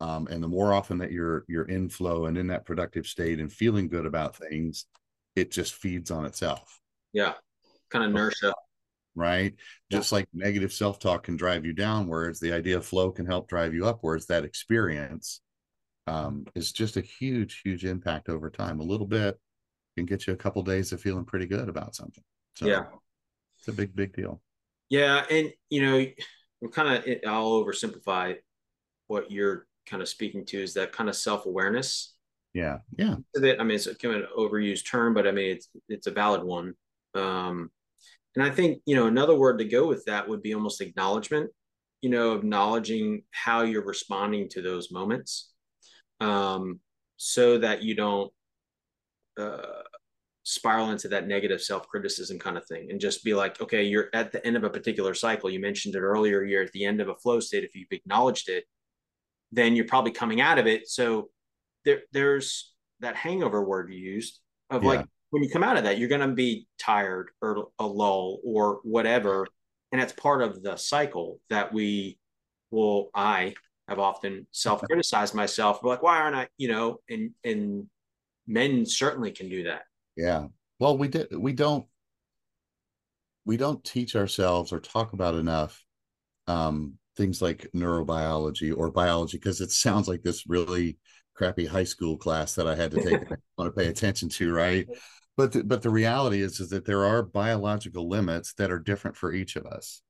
[0.00, 3.40] um, and the more often that you're you're in flow and in that productive state
[3.40, 4.86] and feeling good about things
[5.34, 6.80] it just feeds on itself.
[7.12, 7.34] Yeah.
[7.90, 8.54] Kind of inertia
[9.16, 9.54] right?
[9.88, 9.98] Yeah.
[9.98, 13.74] just like negative self-talk can drive you downwards the idea of flow can help drive
[13.74, 15.40] you upwards that experience
[16.06, 18.78] um, is just a huge huge impact over time.
[18.78, 19.40] A little bit
[19.96, 22.22] can get you a couple of days of feeling pretty good about something.
[22.54, 22.84] So yeah.
[23.58, 24.40] it's a big big deal.
[24.88, 26.06] Yeah and you know
[26.60, 28.36] we're kind of i'll oversimplify
[29.08, 32.14] what you're kind of speaking to is that kind of self-awareness.
[32.54, 33.16] Yeah yeah.
[33.34, 36.06] That i mean it's a kind of an overused term but i mean it's it's
[36.06, 36.74] a valid one.
[37.14, 37.70] Um
[38.34, 41.50] and i think you know another word to go with that would be almost acknowledgement
[42.02, 45.52] you know acknowledging how you're responding to those moments
[46.20, 46.80] um
[47.16, 48.32] so that you don't
[49.38, 49.82] uh
[50.44, 54.30] spiral into that negative self-criticism kind of thing and just be like okay you're at
[54.30, 55.50] the end of a particular cycle.
[55.50, 58.48] You mentioned it earlier you're at the end of a flow state if you've acknowledged
[58.48, 58.64] it
[59.52, 60.88] then you're probably coming out of it.
[60.88, 61.30] So
[61.84, 64.88] there, there's that hangover word you used of yeah.
[64.88, 68.38] like when you come out of that, you're going to be tired or a lull
[68.44, 69.46] or whatever.
[69.92, 72.18] And that's part of the cycle that we
[72.70, 73.54] will, I
[73.88, 75.80] have often self criticized myself.
[75.82, 77.86] Like, why aren't I, you know, and, and
[78.46, 79.82] men certainly can do that.
[80.16, 80.46] Yeah.
[80.78, 81.86] Well, we did, we don't,
[83.44, 85.84] we don't teach ourselves or talk about enough
[86.46, 90.98] um, things like neurobiology or biology because it sounds like this really
[91.34, 93.20] crappy high school class that I had to take
[93.58, 94.86] want to pay attention to, right?
[95.36, 99.16] But the, but the reality is is that there are biological limits that are different
[99.16, 100.02] for each of us.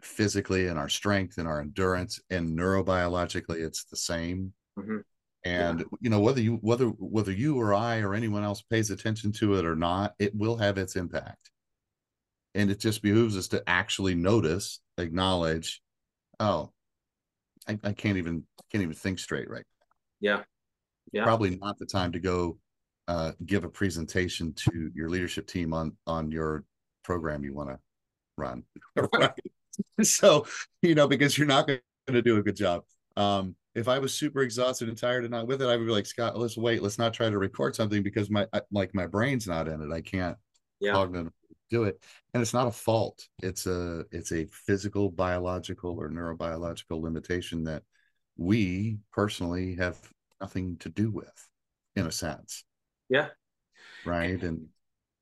[0.00, 4.52] Physically and our strength and our endurance and neurobiologically it's the same.
[4.78, 4.98] Mm-hmm.
[5.44, 5.84] And yeah.
[6.00, 9.54] you know whether you whether whether you or I or anyone else pays attention to
[9.54, 11.50] it or not, it will have its impact.
[12.54, 15.82] And it just behooves us to actually notice, acknowledge,
[16.44, 16.70] oh,
[17.66, 19.86] I, I can't even can't even think straight right now.
[20.20, 20.42] Yeah.
[21.12, 21.24] Yeah.
[21.24, 22.58] Probably not the time to go
[23.08, 26.64] uh, give a presentation to your leadership team on on your
[27.02, 27.78] program you want to
[28.36, 28.64] run.
[29.14, 29.32] right.
[30.02, 30.46] so,
[30.82, 32.82] you know, because you're not going to do a good job.
[33.16, 35.92] Um, if I was super exhausted and tired and not with it, I would be
[35.92, 36.82] like, Scott, let's wait.
[36.82, 39.92] Let's not try to record something because my like my brain's not in it.
[39.92, 40.36] I can't
[40.80, 40.92] yeah.
[40.92, 41.32] cognitive
[41.70, 42.02] do it.
[42.32, 43.26] And it's not a fault.
[43.42, 47.82] It's a it's a physical biological or neurobiological limitation that
[48.36, 49.96] we personally have
[50.40, 51.48] nothing to do with
[51.96, 52.64] in a sense.
[53.08, 53.28] Yeah.
[54.04, 54.42] Right?
[54.42, 54.68] And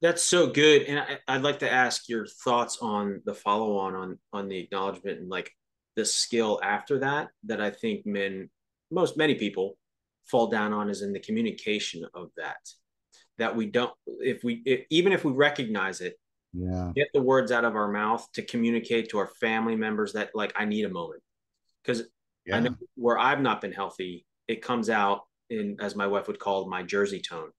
[0.00, 0.82] that's so good.
[0.82, 4.58] And I, would like to ask your thoughts on the follow on on on the
[4.58, 5.50] acknowledgement and like
[5.94, 8.48] the skill after that that i think men
[8.90, 9.76] most many people
[10.24, 12.56] fall down on is in the communication of that.
[13.38, 16.14] That we don't if we if, even if we recognize it
[16.52, 16.92] yeah.
[16.94, 20.52] Get the words out of our mouth to communicate to our family members that like
[20.56, 21.22] i need a moment.
[21.82, 22.02] Because
[22.46, 22.56] yeah.
[22.56, 26.38] i know where i've not been healthy it comes out in as my wife would
[26.38, 27.50] call my jersey tone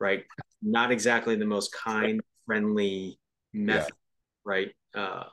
[0.00, 0.24] right?
[0.62, 3.20] Not exactly the most kind friendly
[3.52, 4.44] method yeah.
[4.44, 4.70] right?
[4.94, 5.24] Uh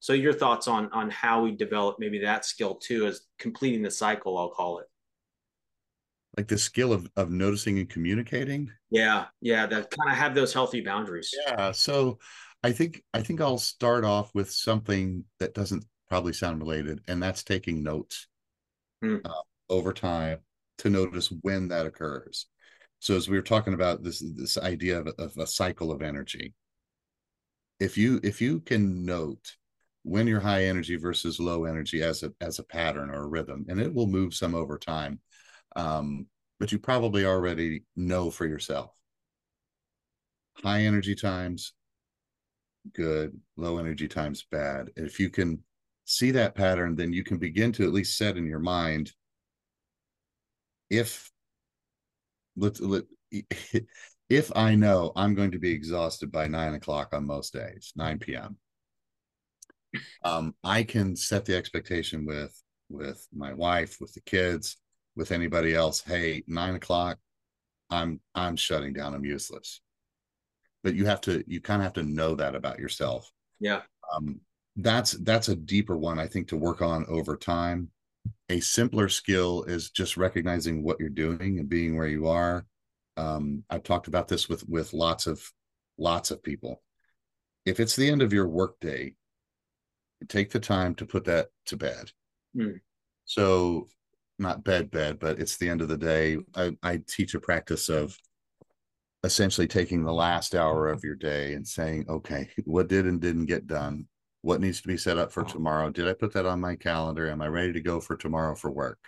[0.00, 3.90] so your thoughts on on how we develop maybe that skill too as completing the
[3.90, 4.86] cycle i'll call it
[6.36, 8.70] like the skill of of noticing and communicating?
[8.90, 11.32] Yeah yeah that kind of have those healthy boundaries.
[11.46, 12.18] Yeah so
[12.64, 17.20] i think i think i'll start off with something that doesn't probably sound related and
[17.20, 18.28] that's taking notes
[19.02, 19.16] hmm.
[19.24, 20.38] uh, over time
[20.82, 22.46] to notice when that occurs.
[22.98, 26.54] So as we were talking about this this idea of, of a cycle of energy.
[27.80, 29.56] If you if you can note
[30.02, 33.64] when you're high energy versus low energy as a as a pattern or a rhythm
[33.68, 35.20] and it will move some over time
[35.76, 36.26] um,
[36.58, 38.90] but you probably already know for yourself.
[40.62, 41.72] High energy times,
[42.94, 43.38] good.
[43.56, 44.90] Low energy times, bad.
[44.96, 45.62] If you can
[46.04, 49.12] see that pattern, then you can begin to at least set in your mind
[50.90, 51.30] if
[52.56, 53.04] let's let,
[54.28, 58.18] if I know I'm going to be exhausted by nine o'clock on most days, 9
[58.18, 58.58] p.m.
[60.22, 62.54] Um, I can set the expectation with
[62.88, 64.76] with my wife, with the kids,
[65.16, 67.18] with anybody else hey nine o'clock
[67.90, 69.80] i'm i'm shutting down i'm useless
[70.82, 73.82] but you have to you kind of have to know that about yourself yeah
[74.14, 74.40] um
[74.76, 77.90] that's that's a deeper one i think to work on over time
[78.48, 82.66] a simpler skill is just recognizing what you're doing and being where you are.
[83.16, 85.42] Um, I've talked about this with with lots of
[85.98, 86.82] lots of people.
[87.64, 89.14] If it's the end of your workday,
[90.28, 92.10] take the time to put that to bed.
[92.56, 92.80] Mm.
[93.24, 93.88] So
[94.38, 96.38] not bed bed, but it's the end of the day.
[96.54, 98.16] I, I teach a practice of
[99.24, 103.46] essentially taking the last hour of your day and saying, okay, what did and didn't
[103.46, 104.06] get done?
[104.40, 105.90] What needs to be set up for tomorrow?
[105.90, 107.30] Did I put that on my calendar?
[107.30, 108.98] Am I ready to go for tomorrow for work?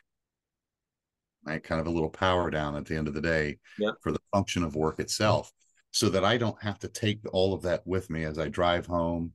[1.45, 3.95] Right, kind of a little power down at the end of the day yep.
[4.03, 5.53] for the function of work itself,
[5.91, 8.87] so that I don't have to take all of that with me as I drive
[8.87, 9.33] home,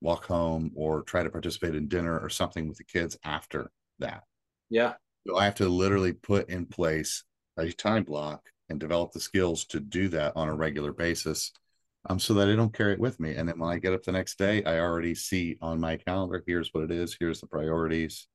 [0.00, 4.22] walk home, or try to participate in dinner or something with the kids after that.
[4.70, 4.92] Yeah.
[5.26, 7.24] So I have to literally put in place
[7.56, 11.52] a time block and develop the skills to do that on a regular basis
[12.08, 13.36] um, so that I don't carry it with me.
[13.36, 16.42] And then when I get up the next day, I already see on my calendar,
[16.46, 18.26] here's what it is, here's the priorities.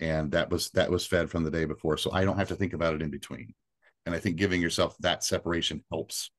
[0.00, 1.96] And that was that was fed from the day before.
[1.96, 3.54] So I don't have to think about it in between.
[4.06, 6.30] And I think giving yourself that separation helps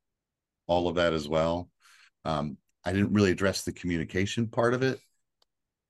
[0.67, 1.69] all of that as well.
[2.25, 4.99] Um, I didn't really address the communication part of it.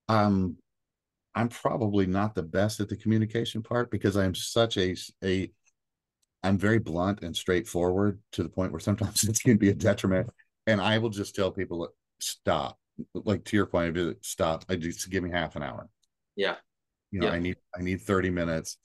[0.10, 0.58] Um,
[1.34, 5.52] I'm probably not the best at the communication part because I'm such a a
[6.44, 10.30] I'm very blunt and straightforward to the point where sometimes it can be a detriment.
[10.68, 11.90] And I will just tell people,
[12.20, 12.78] stop.
[13.14, 14.66] Like to your point of view, stop.
[14.70, 15.90] I just give me half an hour.
[16.36, 16.56] Yeah.
[17.12, 17.34] You know, yeah.
[17.34, 18.78] I need I need 30 minutes.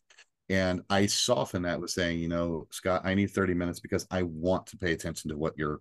[0.49, 4.23] And I soften that with saying, you know, Scott, I need 30 minutes because I
[4.23, 5.81] want to pay attention to what you're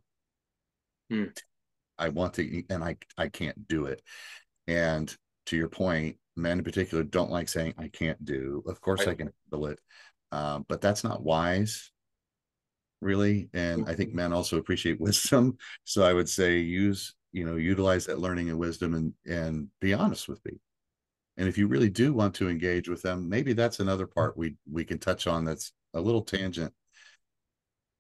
[1.10, 1.26] hmm.
[1.98, 4.02] I want to and I I can't do it.
[4.68, 5.16] And
[5.48, 8.64] to your point, men in particular don't like saying I can't do.
[8.68, 9.10] Of course right.
[9.10, 9.80] I can handle it.
[10.32, 11.92] Um, but that's not wise
[13.02, 17.56] really and i think men also appreciate wisdom so i would say use you know
[17.56, 20.54] utilize that learning and wisdom and and be honest with me
[21.38, 24.56] and if you really do want to engage with them maybe that's another part we
[24.72, 26.74] we can touch on that's a little tangent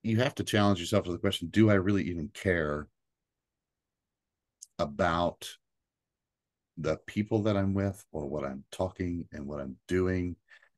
[0.03, 2.87] you have to challenge yourself to the question do i really even care
[4.79, 5.47] about
[6.77, 10.35] the people that i'm with or what i'm talking and what i'm doing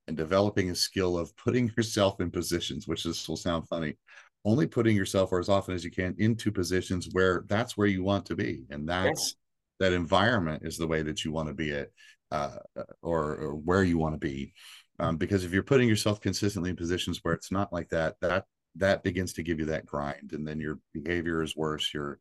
[0.07, 3.97] and developing a skill of putting yourself in positions, which this will sound funny,
[4.45, 8.03] only putting yourself or as often as you can into positions where that's where you
[8.03, 8.63] want to be.
[8.69, 9.35] And that's
[9.79, 9.87] yeah.
[9.87, 11.89] that environment is the way that you want to be at
[12.31, 12.57] uh,
[13.01, 14.53] or, or, where you want to be.
[14.99, 18.45] Um, because if you're putting yourself consistently in positions where it's not like that, that
[18.75, 22.19] that begins to give you that grind and then your behavior is worse, your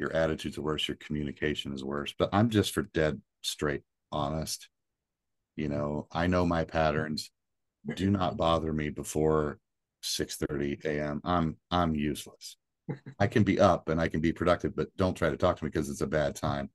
[0.00, 2.14] your attitudes are worse, your communication is worse.
[2.18, 4.68] But I'm just for dead straight honest.
[5.56, 7.30] You know i know my patterns.
[7.94, 9.58] Do not bother me before
[10.02, 12.56] 6 30 a.m i'm i'm useless.
[13.20, 15.64] I can be up and i can be productive but don't try to talk to
[15.64, 16.70] me because it's a bad time.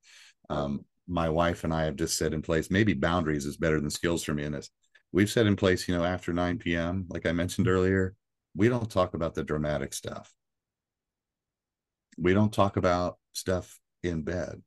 [0.50, 3.90] Um, my wife and i have just set in place maybe boundaries is better than
[3.90, 4.70] skills for me in this.
[5.12, 8.16] We've set in place you know after 9 p.m like i mentioned earlier
[8.56, 10.32] we don't talk about the dramatic stuff
[12.18, 14.62] we don't talk about stuff in bed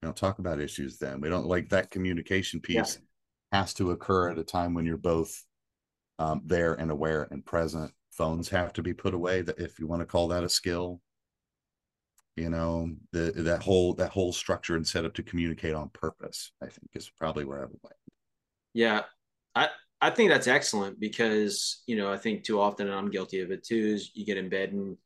[0.00, 3.06] we don't talk about issues then we don't like that communication piece yeah
[3.52, 5.44] has to occur at a time when you're both
[6.18, 7.92] um, there and aware and present.
[8.10, 9.42] Phones have to be put away.
[9.42, 11.00] That if you want to call that a skill,
[12.36, 16.52] you know, the that whole that whole structure and setup to communicate on purpose.
[16.62, 17.94] I think is probably where I would like.
[18.74, 19.02] Yeah,
[19.54, 19.68] I
[20.00, 23.50] I think that's excellent because you know I think too often and I'm guilty of
[23.50, 24.96] it too is you get in bed and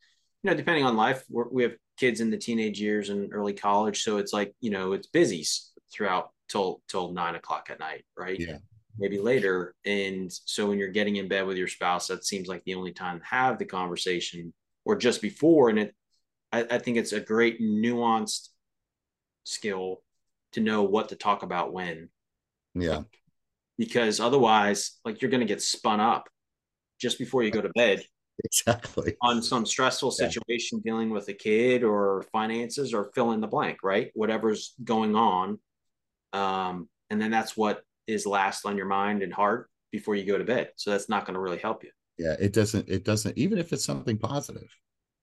[0.46, 4.02] you know depending on life we have kids in the teenage years and early college
[4.02, 5.44] so it's like you know it's busy
[5.92, 8.38] throughout till till nine o'clock at night, right?
[8.38, 8.58] Yeah.
[8.98, 9.74] Maybe later.
[9.84, 12.92] And so when you're getting in bed with your spouse, that seems like the only
[12.92, 14.54] time to have the conversation
[14.86, 15.68] or just before.
[15.68, 15.94] And it
[16.52, 18.48] I, I think it's a great nuanced
[19.44, 20.02] skill
[20.52, 22.08] to know what to talk about when.
[22.74, 23.02] Yeah.
[23.78, 26.28] Because otherwise, like you're gonna get spun up
[26.98, 28.02] just before you go to bed
[28.44, 30.92] exactly on some stressful situation yeah.
[30.92, 35.58] dealing with a kid or finances or fill in the blank right whatever's going on
[36.32, 40.38] um, and then that's what is last on your mind and heart before you go
[40.38, 40.70] to bed.
[40.76, 41.90] So that's not going to really help you.
[42.18, 42.88] Yeah, it doesn't.
[42.88, 43.36] It doesn't.
[43.36, 44.68] Even if it's something positive.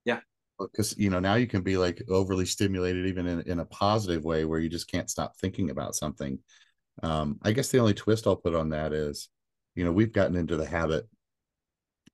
[0.06, 0.20] Yeah.
[0.60, 4.24] Because you know now you can be like overly stimulated even in in a positive
[4.24, 6.40] way where you just can't stop thinking about something.
[7.02, 9.30] Um, I guess the only twist I'll put on that is,
[9.74, 11.08] you know, we've gotten into the habit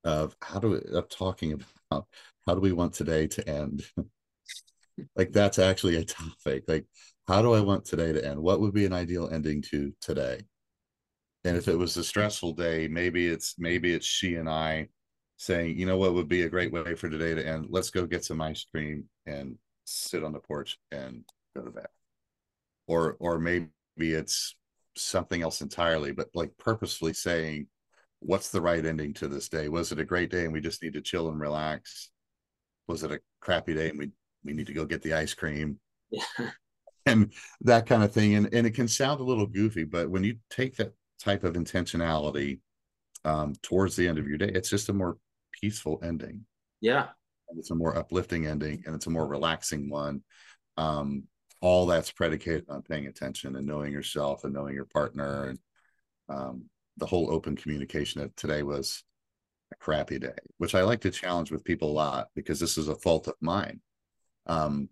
[0.10, 2.08] of how do we, of talking about
[2.48, 3.84] how do we want today to end.
[5.16, 6.64] like that's actually a topic.
[6.68, 6.86] Like
[7.28, 8.40] how do I want today to end?
[8.40, 10.42] What would be an ideal ending to today?
[11.46, 14.90] And if it was a stressful day, maybe it's maybe it's she and I
[15.38, 17.68] saying, you know what would be a great way for today to end?
[17.70, 21.24] Let's go get some ice cream and sit on the porch and
[21.56, 21.88] go to bed.
[22.88, 24.56] Or or maybe it's
[24.98, 27.68] something else entirely, but like purposefully saying,
[28.20, 29.70] what's the right ending to this day?
[29.70, 32.12] Was it a great day and we just need to chill and relax?
[32.88, 34.12] Was it a crappy day and we
[34.44, 35.80] we need to go get the ice cream?
[36.10, 36.24] Yeah.
[37.06, 38.36] And that kind of thing.
[38.36, 41.56] And and it can sound a little goofy, but when you take that type of
[41.56, 42.60] intentionality
[43.26, 45.18] um, towards the end of your day, it's just a more
[45.60, 46.46] peaceful ending.
[46.82, 47.08] Yeah.
[47.58, 50.22] It's a more uplifting ending and it's a more relaxing one.
[50.78, 51.24] Um,
[51.62, 55.60] all that's predicated on paying attention and knowing yourself and knowing your partner and
[56.30, 56.66] um,
[57.00, 59.04] the whole open communication of today was
[59.72, 62.88] a crappy day, which I like to challenge with people a lot because this is
[62.88, 63.82] a fault of mine.
[64.46, 64.90] Um,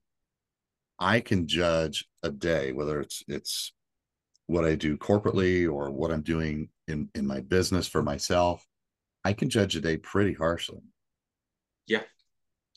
[0.99, 3.73] I can judge a day, whether it's it's
[4.47, 8.65] what I do corporately or what I'm doing in in my business for myself.
[9.23, 10.81] I can judge a day pretty harshly.
[11.85, 12.03] Yeah.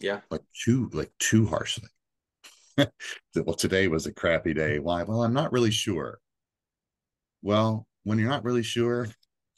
[0.00, 0.20] Yeah.
[0.30, 1.88] Like too like too harshly.
[2.76, 4.78] well, today was a crappy day.
[4.78, 5.02] Why?
[5.02, 6.18] Well, I'm not really sure.
[7.42, 9.06] Well, when you're not really sure,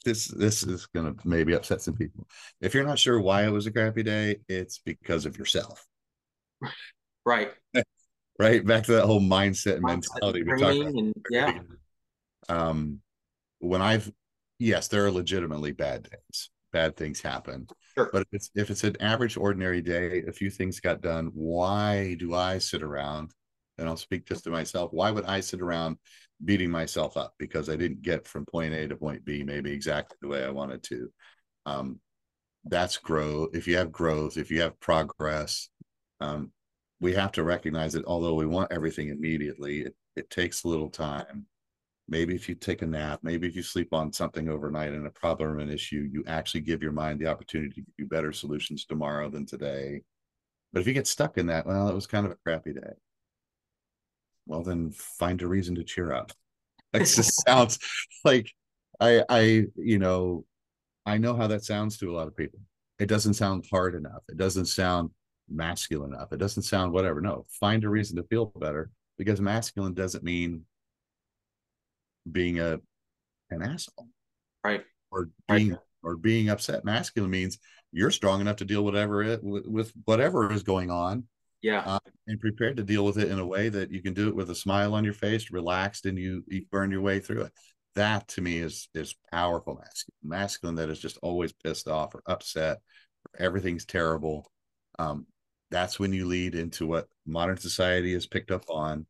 [0.03, 2.27] this this is gonna maybe upset some people.
[2.61, 5.85] If you're not sure why it was a crappy day, it's because of yourself.
[7.25, 7.51] Right.
[8.39, 8.65] right.
[8.65, 10.93] Back to that whole mindset and Mindset mentality we talked about.
[10.93, 11.59] and yeah.
[12.49, 12.99] Um,
[13.59, 14.11] when I've
[14.59, 16.49] yes, there are legitimately bad days.
[16.71, 17.67] Bad things happen.
[17.95, 18.09] Sure.
[18.11, 21.31] But if it's if it's an average ordinary day, a few things got done.
[21.33, 23.31] Why do I sit around?
[23.77, 24.91] And I'll speak just to myself.
[24.93, 25.97] Why would I sit around
[26.45, 30.17] beating myself up because I didn't get from point A to point B maybe exactly
[30.21, 31.09] the way I wanted to?
[31.65, 31.99] Um,
[32.65, 33.49] that's growth.
[33.53, 35.69] If you have growth, if you have progress,
[36.21, 36.51] um,
[36.99, 40.89] we have to recognize that although we want everything immediately, it, it takes a little
[40.89, 41.45] time.
[42.07, 45.11] Maybe if you take a nap, maybe if you sleep on something overnight and a
[45.11, 48.85] problem or an issue, you actually give your mind the opportunity to you better solutions
[48.85, 50.01] tomorrow than today.
[50.71, 52.93] But if you get stuck in that, well, it was kind of a crappy day.
[54.45, 56.31] Well, then find a reason to cheer up.
[56.93, 57.79] It just sounds
[58.23, 58.51] like
[58.99, 60.45] I, I, you know,
[61.07, 62.59] I know how that sounds to a lot of people.
[62.99, 64.21] It doesn't sound hard enough.
[64.29, 65.09] It doesn't sound
[65.49, 66.31] masculine enough.
[66.31, 67.19] It doesn't sound whatever.
[67.19, 70.65] No, find a reason to feel better because masculine doesn't mean
[72.31, 72.79] being a
[73.49, 74.07] an asshole
[74.63, 74.83] Right.
[75.11, 75.57] or Right.
[75.57, 76.85] being or being upset.
[76.85, 77.59] Masculine means
[77.91, 81.23] you're strong enough to deal whatever it with whatever is going on
[81.63, 81.79] Yeah.
[81.85, 84.35] uh, and prepared to deal with it in a way that you can do it
[84.35, 87.53] with a smile on your face, relaxed, and you, you burn your way through it.
[87.95, 90.17] That to me is is powerful masculine.
[90.23, 92.79] Masculine that is just always pissed off or upset.
[93.25, 94.51] Or everything's terrible.
[94.99, 95.25] Um,
[95.71, 99.05] that's when you lead into what modern society has picked up on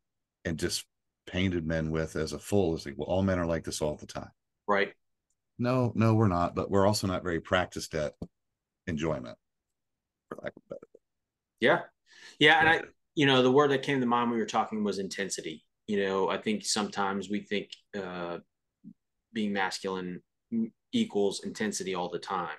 [0.46, 0.86] and just
[1.26, 3.96] painted men with as a full is like, well, all men are like this all
[3.96, 4.30] the time.
[4.68, 4.94] Right.
[5.58, 8.14] No, no, we're not, but we're also not very practiced at
[8.88, 9.38] enjoyment,
[10.30, 10.88] for lack of a better.
[11.60, 11.80] Yeah.
[12.40, 12.60] Yeah.
[12.60, 12.82] And I,
[13.16, 15.64] you know, the word that came to mind when we were talking was intensity.
[15.88, 18.40] You know, I think sometimes we think uh,
[19.34, 20.22] being masculine
[20.92, 22.56] equals intensity all the time.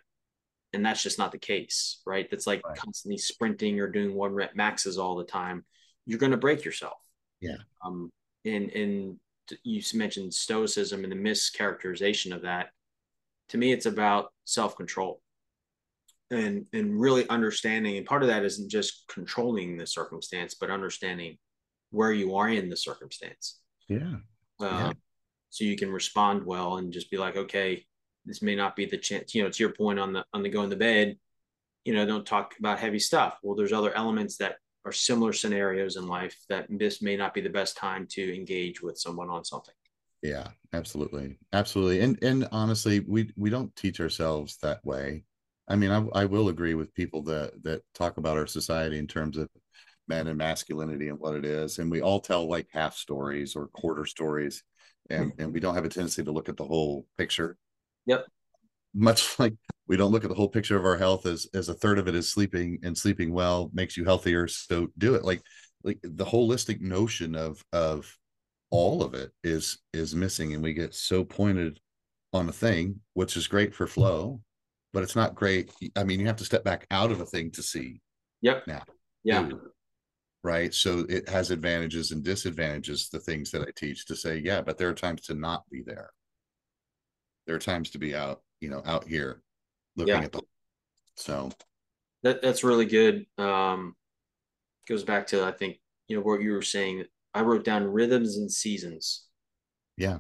[0.72, 2.28] And that's just not the case, right?
[2.30, 2.76] That's like Right.
[2.76, 5.64] constantly sprinting or doing one rep maxes all the time.
[6.04, 6.98] You're going to break yourself.
[7.40, 7.56] Yeah.
[7.84, 8.10] Um,
[8.44, 9.16] and, and
[9.62, 12.70] you mentioned stoicism and the mischaracterization of that.
[13.50, 15.20] To me, it's about self control
[16.30, 21.36] and and really understanding and part of that isn't just controlling the circumstance but understanding
[21.90, 24.16] where you are in the circumstance Yeah.
[24.60, 24.92] uh,
[25.50, 27.84] so you can respond well and just be like okay
[28.24, 30.48] this may not be the chance you know to your point on the on the
[30.48, 31.18] going to bed
[31.84, 34.56] you know don't talk about heavy stuff well there's other elements that
[34.86, 38.82] are similar scenarios in life that this may not be the best time to engage
[38.82, 39.74] with someone on something
[40.22, 41.36] Yeah, absolutely.
[41.52, 42.00] Absolutely.
[42.00, 45.24] And and honestly, we we don't teach ourselves that way.
[45.68, 49.06] I mean, I I will agree with people that that talk about our society in
[49.06, 49.48] terms of
[50.08, 51.78] men and masculinity and what it is.
[51.78, 54.62] And we all tell like half stories or quarter stories.
[55.10, 57.56] And and we don't have a tendency to look at the whole picture.
[58.06, 58.26] Yep.
[58.94, 59.54] Much like
[59.86, 62.08] we don't look at the whole picture of our health as as a third of
[62.08, 64.48] it is sleeping and sleeping well makes you healthier.
[64.48, 65.24] So do it.
[65.24, 65.42] Like
[65.82, 68.16] like the holistic notion of of
[68.70, 71.78] all of it is is missing and we get so pointed
[72.32, 74.40] on a thing which is great for flow
[74.95, 75.70] but it's not great.
[75.97, 78.01] I mean you have to step back out of a thing to see
[78.40, 78.66] yep.
[78.66, 78.82] Now,
[79.24, 79.49] yeah.
[79.49, 79.61] Too,
[80.42, 80.72] right?
[80.72, 84.78] So it has advantages and disadvantages the things that i teach to say yeah but
[84.78, 86.11] there are times to not be there.
[87.47, 89.42] There are times to be out you know out here
[89.97, 90.22] looking Yeah.
[90.24, 90.40] at the
[91.16, 91.51] so
[92.22, 93.26] that that's really good.
[93.36, 93.95] Um,
[94.88, 95.78] goes back to I think
[96.09, 97.05] you know what you were saying.
[97.34, 99.26] I wrote down rhythms and seasons,
[99.97, 100.18] yeah.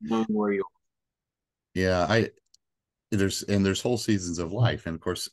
[0.00, 0.64] Knowing where you.
[1.74, 2.30] Yeah, I
[3.16, 5.28] there's and there's whole seasons of life, and of course,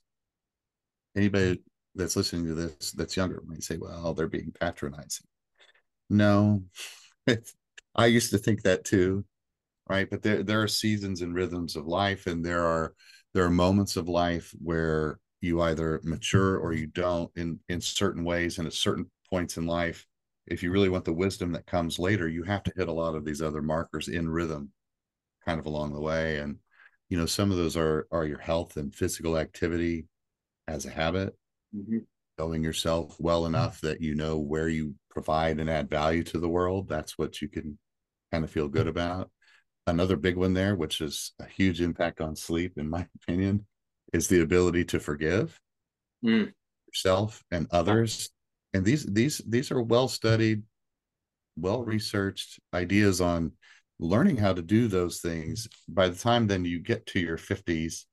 [1.16, 1.62] anybody
[1.96, 5.28] that's listening to this that's younger might say, "Well, they're being patronizing."
[6.10, 6.64] No,
[7.96, 9.26] I used to think that too,
[9.90, 10.10] right?
[10.10, 12.94] But there there are seasons and rhythms of life, and there are
[13.34, 18.24] there are moments of life where you either mature or you don't in in certain
[18.24, 20.06] ways and at certain points in life
[20.48, 23.16] if you really want the wisdom that comes later you have to hit a lot
[23.16, 24.72] of these other markers in rhythm
[25.46, 26.58] kind of along the way and
[27.12, 30.08] you know some of those are are your health and physical activity
[30.68, 31.36] as a habit.
[31.76, 32.00] Mm-hmm.
[32.38, 36.50] knowing yourself well enough that you know where you provide and add value to the
[36.50, 37.78] world that's what you can
[38.30, 39.32] kind of feel good about.
[39.88, 43.66] Another big one there which is a huge impact on sleep in my opinion
[44.12, 45.58] is the ability to forgive
[46.26, 46.52] mm.
[46.88, 48.32] yourself and others.
[48.74, 50.64] And these these these are well studied
[51.56, 53.54] well researched ideas on
[54.02, 58.06] learning how to do those things by the time then you get to your 50s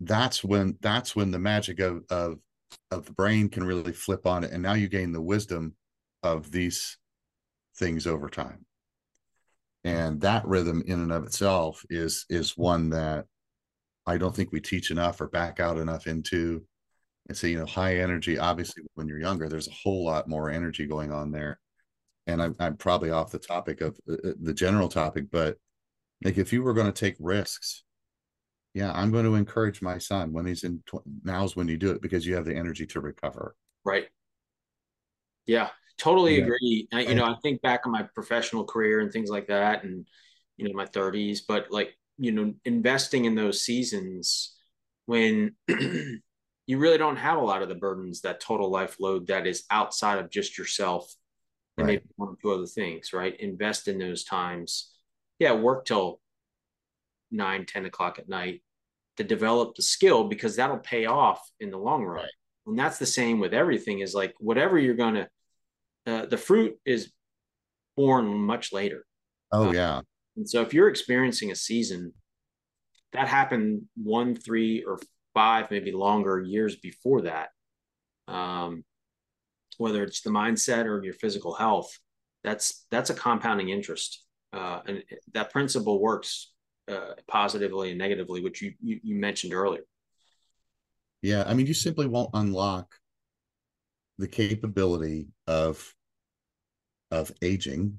[0.00, 2.38] that's when that's when the magic of of
[2.90, 5.74] of the brain can really flip on it and now you gain the wisdom
[6.22, 6.96] of these
[7.76, 8.64] things over time
[9.84, 13.26] and that rhythm in and of itself is is one that
[14.06, 16.64] I don't think we teach enough or back out enough into.
[17.28, 20.50] And so, you know, high energy, obviously, when you're younger, there's a whole lot more
[20.50, 21.58] energy going on there.
[22.26, 25.58] And I'm, I'm probably off the topic of uh, uh the general topic, but
[26.24, 27.84] like if you were going to take risks,
[28.72, 31.90] yeah, I'm going to encourage my son when he's in tw- now's when you do
[31.92, 33.54] it because you have the energy to recover.
[33.84, 34.06] Right.
[35.46, 35.68] Yeah,
[35.98, 36.44] totally yeah.
[36.44, 36.88] agree.
[36.92, 40.06] I, you know, I think back on my professional career and things like that, and
[40.56, 44.56] you know, my 30s, but like you know investing in those seasons
[45.06, 49.46] when you really don't have a lot of the burdens that total life load that
[49.46, 51.12] is outside of just yourself
[51.76, 51.94] and right.
[51.94, 53.38] maybe one or two other things right?
[53.40, 54.92] Invest in those times.
[55.38, 56.20] Yeah work till
[57.30, 58.62] nine ten o'clock at night
[59.16, 62.22] to develop the skill because that'll pay off in the long run.
[62.22, 62.30] Right.
[62.66, 65.28] and that's the same with everything is like whatever you're gonna
[66.06, 67.12] uh, the fruit is
[67.96, 69.04] born much later.
[69.52, 70.00] Oh uh, yeah.
[70.36, 72.12] and so if you're experiencing a season
[73.14, 74.98] that happened one, three, or
[75.34, 77.50] five, maybe longer years before that,
[78.28, 78.84] um,
[79.78, 81.98] whether it's the mindset or your physical health,
[82.42, 85.02] that's that's a compounding interest, uh, and
[85.32, 86.52] that principle works
[86.88, 89.82] uh, positively and negatively, which you, you you mentioned earlier.
[91.22, 92.94] Yeah, I mean, you simply won't unlock
[94.18, 95.94] the capability of
[97.10, 97.98] of aging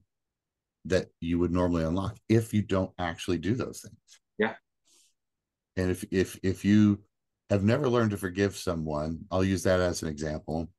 [0.86, 4.22] that you would normally unlock if you don't actually do those things.
[4.38, 4.54] Yeah.
[5.78, 7.00] And if if if you
[7.50, 10.70] have never learned to forgive someone, I'll use that as an example.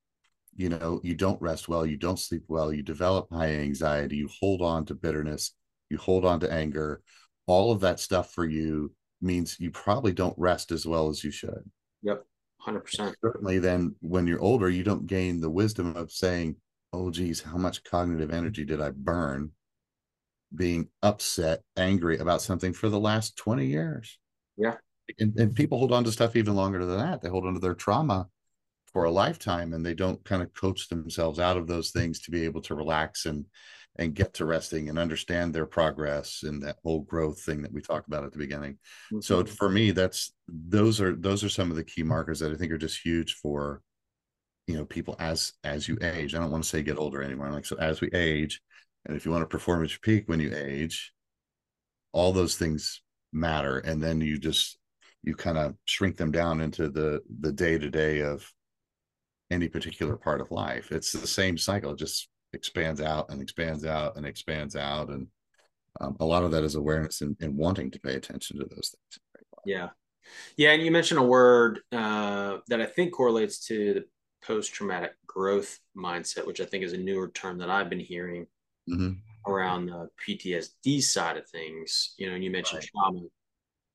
[0.56, 4.28] You know, you don't rest well, you don't sleep well, you develop high anxiety, you
[4.40, 5.52] hold on to bitterness,
[5.90, 7.02] you hold on to anger.
[7.46, 11.30] All of that stuff for you means you probably don't rest as well as you
[11.30, 11.70] should.
[12.02, 12.24] Yep.
[12.66, 13.14] 100%.
[13.22, 16.56] Certainly, then when you're older, you don't gain the wisdom of saying,
[16.92, 19.52] oh, geez, how much cognitive energy did I burn
[20.54, 24.18] being upset, angry about something for the last 20 years.
[24.56, 24.76] Yeah.
[25.18, 27.22] And, and people hold on to stuff even longer than that.
[27.22, 28.28] They hold on to their trauma
[28.96, 32.30] for a lifetime and they don't kind of coach themselves out of those things to
[32.30, 33.44] be able to relax and
[33.96, 37.82] and get to resting and understand their progress and that whole growth thing that we
[37.82, 38.72] talked about at the beginning.
[39.12, 39.20] Mm-hmm.
[39.20, 42.54] So for me, that's those are those are some of the key markers that I
[42.54, 43.82] think are just huge for
[44.66, 46.34] you know people as as you age.
[46.34, 47.50] I don't want to say get older anymore.
[47.50, 48.62] Like so as we age,
[49.04, 51.12] and if you want to perform at your peak when you age,
[52.14, 53.76] all those things matter.
[53.76, 54.78] And then you just
[55.22, 58.50] you kind of shrink them down into the the day to day of
[59.50, 60.90] any particular part of life.
[60.90, 61.92] It's the same cycle.
[61.92, 65.08] It just expands out and expands out and expands out.
[65.08, 65.28] And
[66.00, 68.94] um, a lot of that is awareness and, and, wanting to pay attention to those
[68.94, 69.20] things.
[69.64, 69.88] Yeah.
[70.56, 70.72] Yeah.
[70.72, 74.04] And you mentioned a word uh, that I think correlates to the
[74.44, 78.46] post traumatic growth mindset, which I think is a newer term that I've been hearing
[78.88, 79.12] mm-hmm.
[79.50, 82.14] around the PTSD side of things.
[82.18, 82.90] You know, and you mentioned right.
[82.94, 83.26] trauma.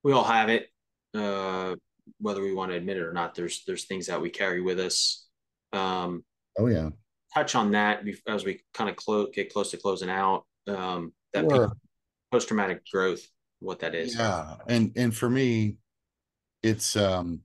[0.04, 0.70] We all have it,
[1.14, 1.76] uh,
[2.20, 3.36] whether we want to admit it or not.
[3.36, 5.28] There's there's things that we carry with us.
[5.74, 6.24] Um,
[6.58, 6.90] oh yeah.
[7.34, 10.46] Touch on that as we kind of close get close to closing out.
[10.68, 11.72] Um, that sure.
[12.32, 13.26] post traumatic growth,
[13.60, 14.16] what that is.
[14.16, 15.78] Yeah, and and for me,
[16.62, 17.42] it's um.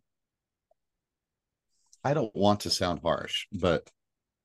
[2.04, 3.90] I don't want to sound harsh, but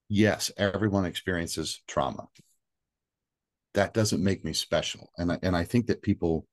[0.10, 2.28] yes, everyone experiences trauma
[3.74, 5.12] that doesn't make me special.
[5.18, 6.46] And I, and I think that people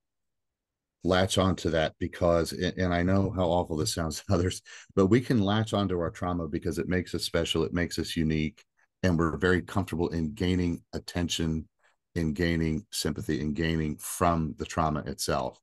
[1.05, 4.63] latch onto that because and I know how awful this sounds to others,
[4.95, 8.17] but we can latch onto our trauma because it makes us special, it makes us
[8.17, 8.65] unique,
[9.03, 11.69] and we're very comfortable in gaining attention,
[12.15, 15.59] in gaining sympathy, in gaining from the trauma itself.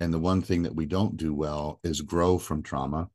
[0.00, 3.08] And the one thing that we don't do well is grow from trauma.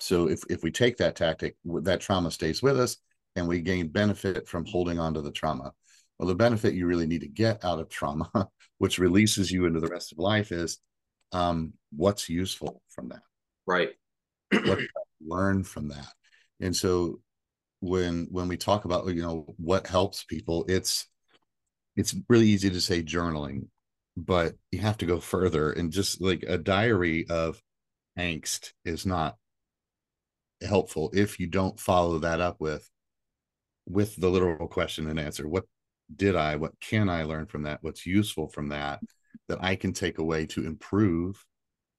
[0.00, 2.96] So if if we take that tactic, that trauma stays with us
[3.36, 5.72] and we gain benefit from holding on to the trauma
[6.20, 8.30] Well, the benefit you really need to get out of trauma,
[8.78, 10.78] which releases you into the rest of life, is
[11.32, 13.22] um, what's useful from that.
[13.66, 13.92] Right.
[14.52, 14.80] what
[15.26, 16.12] learn from that.
[16.60, 17.20] And so
[17.80, 21.08] when when we talk about you know what helps people, it's
[21.96, 23.68] it's really easy to say journaling,
[24.14, 27.62] but you have to go further and just like a diary of
[28.18, 29.38] angst is not
[30.60, 32.86] helpful if you don't follow that up with
[33.86, 35.64] with the literal question and answer what
[36.14, 37.78] did i what can i learn from that?
[37.82, 39.00] What's useful from that
[39.48, 41.44] that i can take away to improve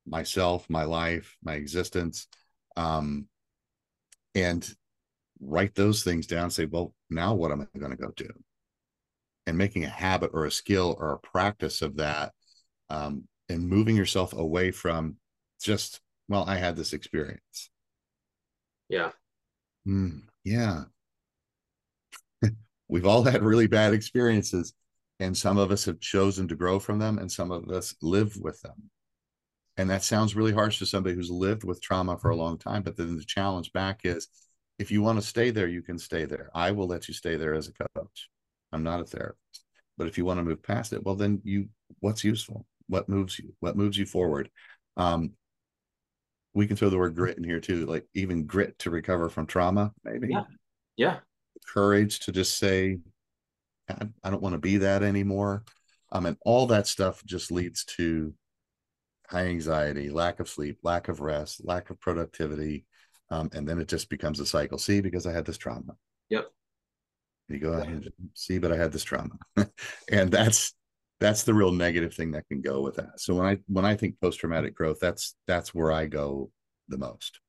[0.08, 2.28] myself my life my existence
[2.76, 3.28] um
[4.34, 4.74] and
[5.40, 8.30] write those things down say well now what am i going to go do?
[9.48, 12.32] And making a habit or a skill or a practice of that
[12.90, 15.18] um, and moving yourself away from
[15.62, 17.70] just well i had this experience.
[18.90, 19.12] Yeah.
[19.88, 20.84] Mm, yeah
[22.92, 24.74] we've all had really bad experiences
[25.20, 28.36] and some of us have chosen to grow from them and some of us live
[28.38, 28.90] with them.
[29.78, 32.84] And that sounds really harsh to somebody who's lived with trauma for a long time
[32.84, 34.28] but then the challenge back is
[34.78, 36.52] if you want to stay there you can stay there.
[36.54, 38.30] I will let you stay there as a coach.
[38.74, 39.64] I'm not a therapist.
[39.98, 41.70] But if you want to move past it well then you
[42.02, 42.66] what's useful?
[42.88, 43.54] What moves you?
[43.62, 44.50] What moves you forward?
[44.98, 45.32] Um,
[46.54, 49.46] we can throw the word grit in here too, like even grit to recover from
[49.46, 50.28] trauma, maybe.
[50.32, 50.44] Yeah.
[50.98, 51.18] Yeah.
[51.68, 53.00] Courage to just say,
[53.90, 55.64] I, I don't want to be that anymore.
[56.12, 58.34] Um, and all that stuff just leads to
[59.30, 62.86] high anxiety, lack of sleep, lack of rest, lack of productivity.
[63.30, 64.78] Um, and then it just becomes a cycle.
[64.78, 65.96] See, because I had this trauma.
[66.30, 66.52] Yep.
[67.48, 69.38] You go ahead, see, but I had this trauma.
[70.12, 70.74] and that's
[71.22, 73.96] that's the real negative thing that can go with that so when i when i
[73.96, 76.52] think post-traumatic growth that's that's where i go
[76.90, 77.40] the most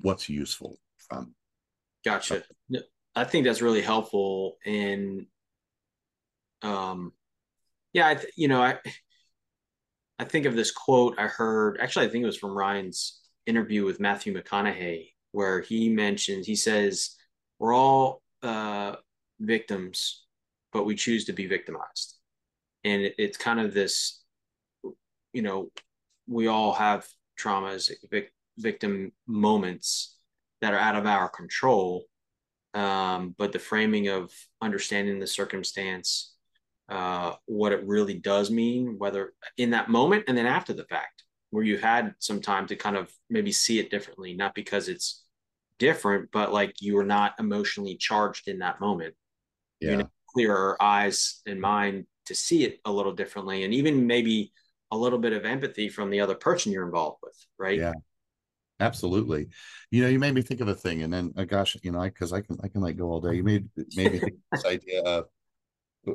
[0.00, 1.34] what's useful from
[2.04, 2.42] gotcha
[3.20, 5.26] i think that's really helpful and
[6.62, 7.12] um
[7.92, 8.78] yeah i th- you know i
[10.18, 13.84] i think of this quote i heard actually i think it was from ryan's interview
[13.84, 17.16] with matthew mcconaughey where he mentions he says
[17.58, 18.94] we're all uh
[19.38, 20.24] victims
[20.72, 22.16] but we choose to be victimized.
[22.84, 24.22] And it, it's kind of this
[25.32, 25.70] you know
[26.26, 27.06] we all have
[27.38, 30.16] traumas vic, victim moments
[30.60, 32.04] that are out of our control
[32.74, 36.34] um, but the framing of understanding the circumstance
[36.88, 41.24] uh, what it really does mean whether in that moment and then after the fact
[41.50, 45.24] where you had some time to kind of maybe see it differently not because it's
[45.78, 49.14] different but like you were not emotionally charged in that moment.
[49.80, 49.90] Yeah.
[49.90, 54.52] you know clearer eyes and mind to see it a little differently and even maybe
[54.92, 57.78] a little bit of empathy from the other person you're involved with right?
[57.78, 57.92] Yeah
[58.80, 59.48] absolutely
[59.90, 62.00] you know you made me think of a thing and then uh, gosh you know
[62.00, 64.34] I because I, can i can like go all day you made made me think
[64.52, 65.26] this idea of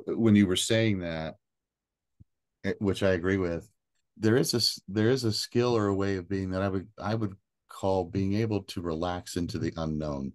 [0.07, 1.35] when you were saying that
[2.63, 3.69] eh, which i agree with
[4.17, 6.87] there is a there is a skill or a way of being that i would
[7.01, 7.35] i would
[7.69, 10.31] call being able to relax into the unknown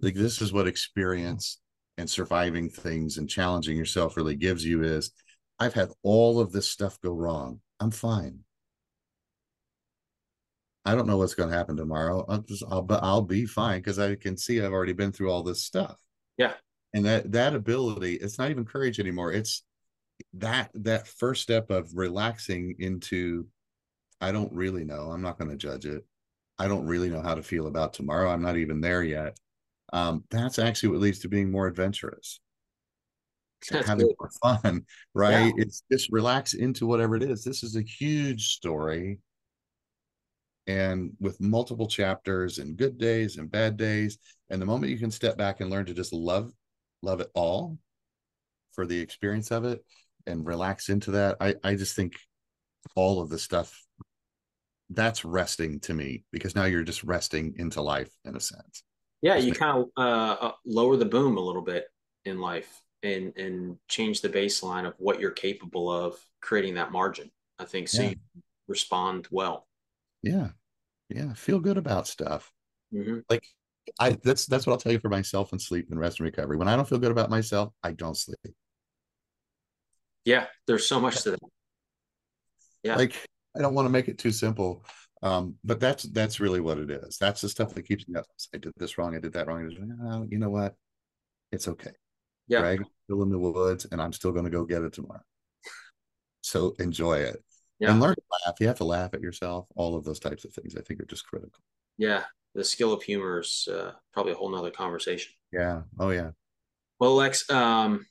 [0.00, 1.60] like this is what experience
[1.98, 5.12] and surviving things and challenging yourself really gives you is
[5.58, 7.60] I've had all of this stuff go wrong.
[7.78, 8.40] I'm fine.
[10.84, 12.24] I don't know what's going to happen tomorrow.
[12.28, 15.42] I'll just I'll I'll be fine because I can see I've already been through all
[15.42, 15.96] this stuff.
[16.36, 16.54] Yeah.
[16.94, 19.32] And that that ability, it's not even courage anymore.
[19.32, 19.64] It's
[20.34, 23.46] that that first step of relaxing into
[24.20, 25.10] I don't really know.
[25.10, 26.04] I'm not going to judge it.
[26.58, 28.30] I don't really know how to feel about tomorrow.
[28.30, 29.36] I'm not even there yet
[29.92, 32.40] um, that's actually what leads to being more adventurous
[33.70, 34.16] having good.
[34.18, 35.62] more fun right yeah.
[35.62, 39.18] it's just relax into whatever it is this is a huge story
[40.66, 44.18] and with multiple chapters and good days and bad days
[44.50, 46.52] and the moment you can step back and learn to just love
[47.02, 47.76] love it all
[48.72, 49.84] for the experience of it
[50.26, 52.14] and relax into that i i just think
[52.94, 53.84] all of the stuff
[54.90, 58.84] that's resting to me because now you're just resting into life in a sense
[59.22, 61.86] yeah, you kind of uh, uh, lower the boom a little bit
[62.24, 67.30] in life and and change the baseline of what you're capable of creating that margin.
[67.58, 68.02] I think so.
[68.02, 68.08] Yeah.
[68.10, 69.68] You respond well.
[70.22, 70.48] Yeah,
[71.08, 71.32] yeah.
[71.34, 72.52] Feel good about stuff.
[72.94, 73.18] Mm-hmm.
[73.28, 73.44] Like
[73.98, 76.56] I that's that's what I'll tell you for myself and sleep and rest and recovery.
[76.56, 78.38] When I don't feel good about myself, I don't sleep.
[80.24, 81.40] Yeah, there's so much to that.
[82.82, 82.96] Yeah.
[82.96, 83.14] Like
[83.56, 84.84] I don't want to make it too simple.
[85.22, 87.16] Um, but that's that's really what it is.
[87.18, 88.26] That's the stuff that keeps me up.
[88.54, 89.14] I did this wrong.
[89.16, 89.98] I did that wrong.
[90.04, 90.74] Oh, you know what?
[91.52, 91.92] It's okay.
[92.48, 92.60] Yeah.
[92.60, 95.22] Drag still in the woods, and I'm still going to go get it tomorrow.
[96.40, 97.42] So enjoy it
[97.82, 97.90] yeah.
[97.90, 98.54] and learn to laugh.
[98.60, 99.66] You have to laugh at yourself.
[99.74, 101.60] All of those types of things, I think, are just critical.
[101.98, 102.22] Yeah,
[102.54, 105.32] the skill of humor is uh, probably a whole nother conversation.
[105.52, 105.82] Yeah.
[105.98, 106.30] Oh yeah.
[106.98, 108.06] Well, Lex, um,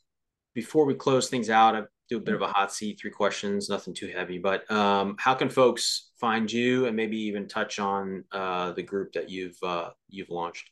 [0.54, 3.70] before we close things out, I do a bit of a hot seat, three questions,
[3.70, 8.26] nothing too heavy, but um, how can folks find you and maybe even touch on
[8.34, 10.70] uh, the group that you've uh, you've launched?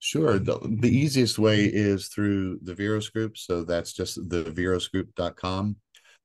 [0.00, 0.38] Sure.
[0.38, 3.38] The, the easiest way is through the Viros group.
[3.38, 5.76] So that's just the virosgroup.com.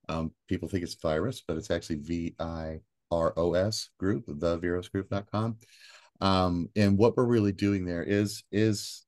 [0.09, 2.79] Um, people think it's virus, but it's actually V I
[3.11, 5.57] R O S group, the virosgroup.com.
[6.19, 9.05] Um, and what we're really doing there is is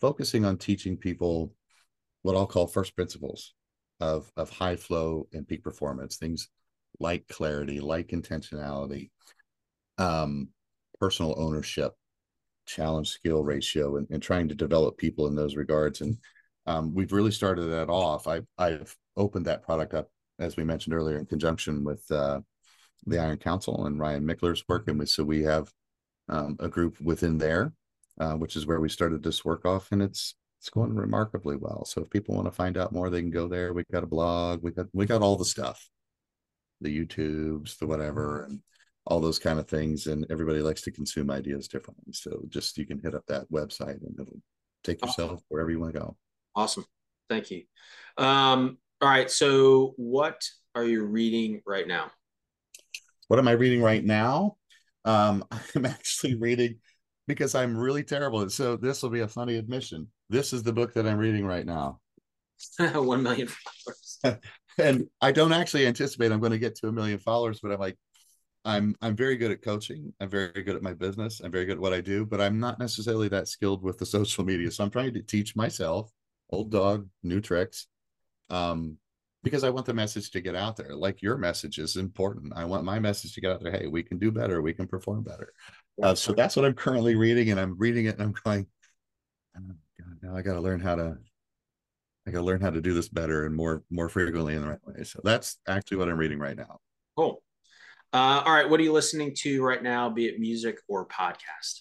[0.00, 1.54] focusing on teaching people
[2.22, 3.54] what I'll call first principles
[4.00, 6.48] of of high flow and peak performance, things
[7.00, 9.10] like clarity, like intentionality,
[9.98, 10.48] um,
[10.98, 11.94] personal ownership,
[12.66, 16.00] challenge skill ratio, and, and trying to develop people in those regards.
[16.00, 16.18] And
[16.66, 18.26] um, we've really started that off.
[18.26, 22.40] I, I've opened that product up, as we mentioned earlier, in conjunction with uh,
[23.06, 25.08] the Iron Council and Ryan Michler's working with.
[25.08, 25.72] So we have
[26.28, 27.72] um, a group within there,
[28.20, 31.84] uh, which is where we started this work off, and it's it's going remarkably well.
[31.84, 33.72] So if people want to find out more, they can go there.
[33.72, 34.62] We got a blog.
[34.62, 35.88] We got we got all the stuff,
[36.80, 38.60] the YouTubes, the whatever, and
[39.06, 40.06] all those kind of things.
[40.08, 42.12] And everybody likes to consume ideas differently.
[42.12, 44.42] So just you can hit up that website and it'll
[44.82, 45.44] take yourself awesome.
[45.48, 46.16] wherever you want to go.
[46.54, 46.84] Awesome.
[47.28, 47.62] Thank you.
[48.16, 49.30] Um, all right.
[49.30, 50.42] So what
[50.74, 52.10] are you reading right now?
[53.28, 54.56] What am I reading right now?
[55.04, 55.44] Um,
[55.76, 56.78] I'm actually reading
[57.26, 58.48] because I'm really terrible.
[58.50, 60.08] So this will be a funny admission.
[60.30, 62.00] This is the book that I'm reading right now.
[62.78, 64.40] One million followers.
[64.78, 67.78] and I don't actually anticipate I'm going to get to a million followers, but I'm
[67.78, 67.96] like,
[68.64, 70.12] I'm I'm very good at coaching.
[70.20, 71.40] I'm very good at my business.
[71.40, 74.06] I'm very good at what I do, but I'm not necessarily that skilled with the
[74.06, 74.70] social media.
[74.72, 76.10] So I'm trying to teach myself,
[76.50, 77.86] old dog, new tricks.
[78.50, 78.96] Um,
[79.44, 80.94] because I want the message to get out there.
[80.96, 82.52] Like your message is important.
[82.56, 83.72] I want my message to get out there.
[83.72, 84.60] Hey, we can do better.
[84.60, 85.52] We can perform better.
[86.02, 88.66] Uh, so that's what I'm currently reading, and I'm reading it, and I'm going,
[89.56, 91.16] oh, God, now I got to learn how to,
[92.26, 94.68] I got to learn how to do this better and more, more frequently in the
[94.68, 95.04] right way.
[95.04, 96.78] So that's actually what I'm reading right now.
[97.16, 97.42] Cool.
[98.12, 101.80] Uh, all right, what are you listening to right now, be it music or podcast?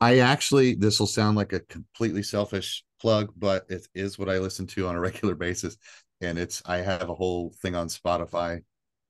[0.00, 4.38] I actually, this will sound like a completely selfish plug, but it is what I
[4.38, 5.76] listen to on a regular basis
[6.20, 8.62] and it's I have a whole thing on Spotify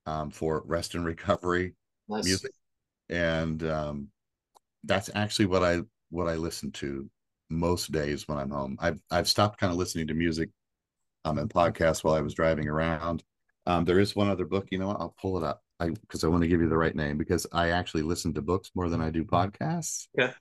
[0.06, 1.74] um, for rest and recovery
[2.08, 2.24] nice.
[2.24, 2.52] music,
[3.08, 4.08] and um,
[4.84, 5.80] that's actually what I
[6.10, 7.08] what I listen to
[7.50, 8.76] most days when I'm home.
[8.80, 10.50] I've I've stopped kind of listening to music
[11.24, 13.24] um and podcasts while I was driving around.
[13.66, 14.68] Um, there is one other book.
[14.70, 15.00] You know what?
[15.00, 15.62] I'll pull it up.
[15.80, 18.42] I because I want to give you the right name because I actually listen to
[18.42, 20.08] books more than I do podcasts.
[20.16, 20.32] Yeah.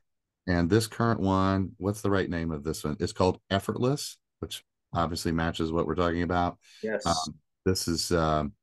[0.48, 2.95] And this current one, what's the right name of this one?
[3.00, 6.58] It's called Effortless, which obviously matches what we're talking about.
[6.82, 7.06] Yes.
[7.06, 7.36] Um,
[7.66, 8.54] this is um,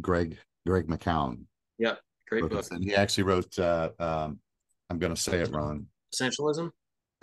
[0.00, 1.44] Greg Greg McKeown.
[1.78, 2.66] Yep, great book.
[2.70, 3.58] And he actually wrote.
[3.58, 4.38] Uh, um,
[4.90, 5.86] I'm going to say it wrong.
[6.14, 6.70] Essentialism.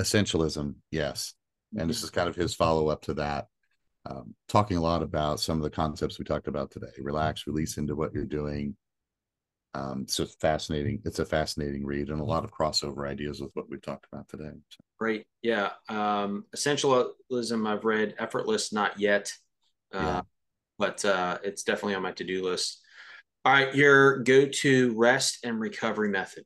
[0.02, 1.36] Essentialism, yes.
[1.72, 1.82] Mm-hmm.
[1.82, 3.48] And this is kind of his follow up to that.
[4.10, 6.88] Um, talking a lot about some of the concepts we talked about today.
[7.00, 8.76] Relax, release into what you're doing.
[9.74, 11.02] Um, it's a fascinating.
[11.06, 14.28] It's a fascinating read and a lot of crossover ideas with what we've talked about
[14.28, 14.52] today.
[14.70, 14.78] So.
[15.00, 15.26] Great.
[15.42, 15.72] Yeah.
[15.88, 18.16] Um, essentialism, I've read.
[18.18, 19.32] Effortless, not yet.
[19.94, 20.22] Uh, yeah.
[20.80, 22.82] But uh, it's definitely on my to do list.
[23.46, 23.74] All right.
[23.76, 26.46] Your go to rest and recovery method.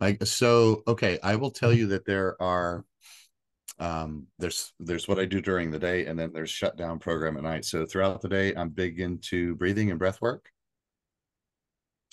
[0.00, 1.18] Like, so, okay.
[1.22, 2.84] I will tell you that there are
[3.78, 7.42] um there's there's what i do during the day and then there's shutdown program at
[7.42, 10.50] night so throughout the day i'm big into breathing and breath work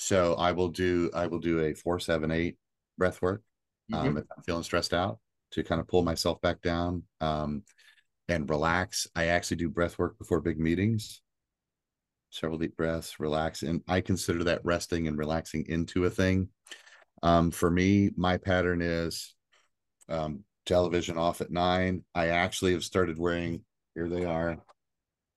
[0.02, 2.56] so i will do i will do a four seven eight
[2.98, 3.42] breath work
[3.94, 4.18] um, mm-hmm.
[4.18, 5.20] if I'm feeling stressed out
[5.52, 7.64] to kind of pull myself back down um,
[8.28, 9.08] and relax.
[9.16, 11.22] I actually do breath work before big meetings,
[12.30, 13.64] several deep breaths, relax.
[13.64, 16.50] And I consider that resting and relaxing into a thing.
[17.24, 19.34] Um, for me, my pattern is
[20.08, 22.04] um, television off at nine.
[22.14, 23.64] I actually have started wearing,
[23.96, 24.58] here they are,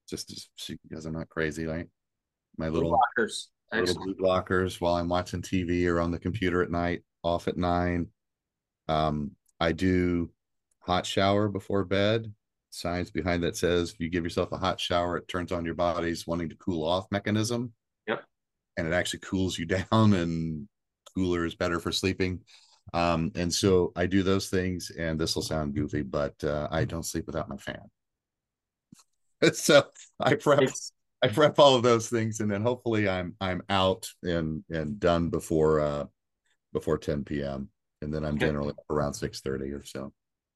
[0.08, 0.50] just
[0.82, 1.86] because I'm not crazy, right?
[2.58, 3.00] My little
[3.72, 3.86] blockers.
[3.86, 7.56] Little blue blockers while I'm watching TV or on the computer at night, off at
[7.56, 8.08] nine.
[8.88, 10.30] Um, I do
[10.80, 12.32] hot shower before bed.
[12.70, 15.74] Science behind that says if you give yourself a hot shower, it turns on your
[15.74, 17.72] body's wanting to cool off mechanism.
[18.06, 18.24] Yep.
[18.76, 20.68] And it actually cools you down, and
[21.14, 22.40] cooler is better for sleeping.
[22.94, 26.84] Um, and so I do those things, and this will sound goofy, but uh, I
[26.84, 27.90] don't sleep without my fan.
[29.52, 29.84] so
[30.18, 30.70] I prep
[31.22, 35.28] I prep all of those things, and then hopefully I'm I'm out and and done
[35.28, 36.06] before uh
[36.72, 37.68] before 10 p.m
[38.02, 38.46] and then I'm okay.
[38.46, 40.12] generally around six thirty or so.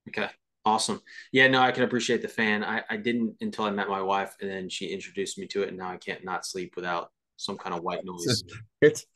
[0.08, 0.28] Okay,
[0.64, 1.00] awesome.
[1.32, 2.62] Yeah, no, I can appreciate the fan.
[2.62, 5.68] I, I didn't until I met my wife, and then she introduced me to it,
[5.68, 8.42] and now I can't not sleep without some kind of white noise.
[8.82, 9.06] It's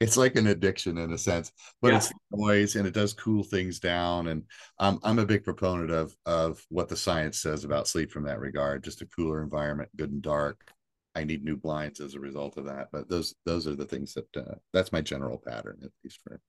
[0.00, 1.96] it's like an addiction in a sense, but Yeah.
[1.96, 4.28] it's noise and it does cool things down.
[4.28, 4.44] And
[4.78, 8.40] I'm I'm a big proponent of of what the science says about sleep from that
[8.40, 8.84] regard.
[8.84, 10.72] Just a cooler environment, good and dark.
[11.14, 12.88] I need new blinds as a result of that.
[12.92, 16.40] But those those are the things that uh, that's my general pattern at least for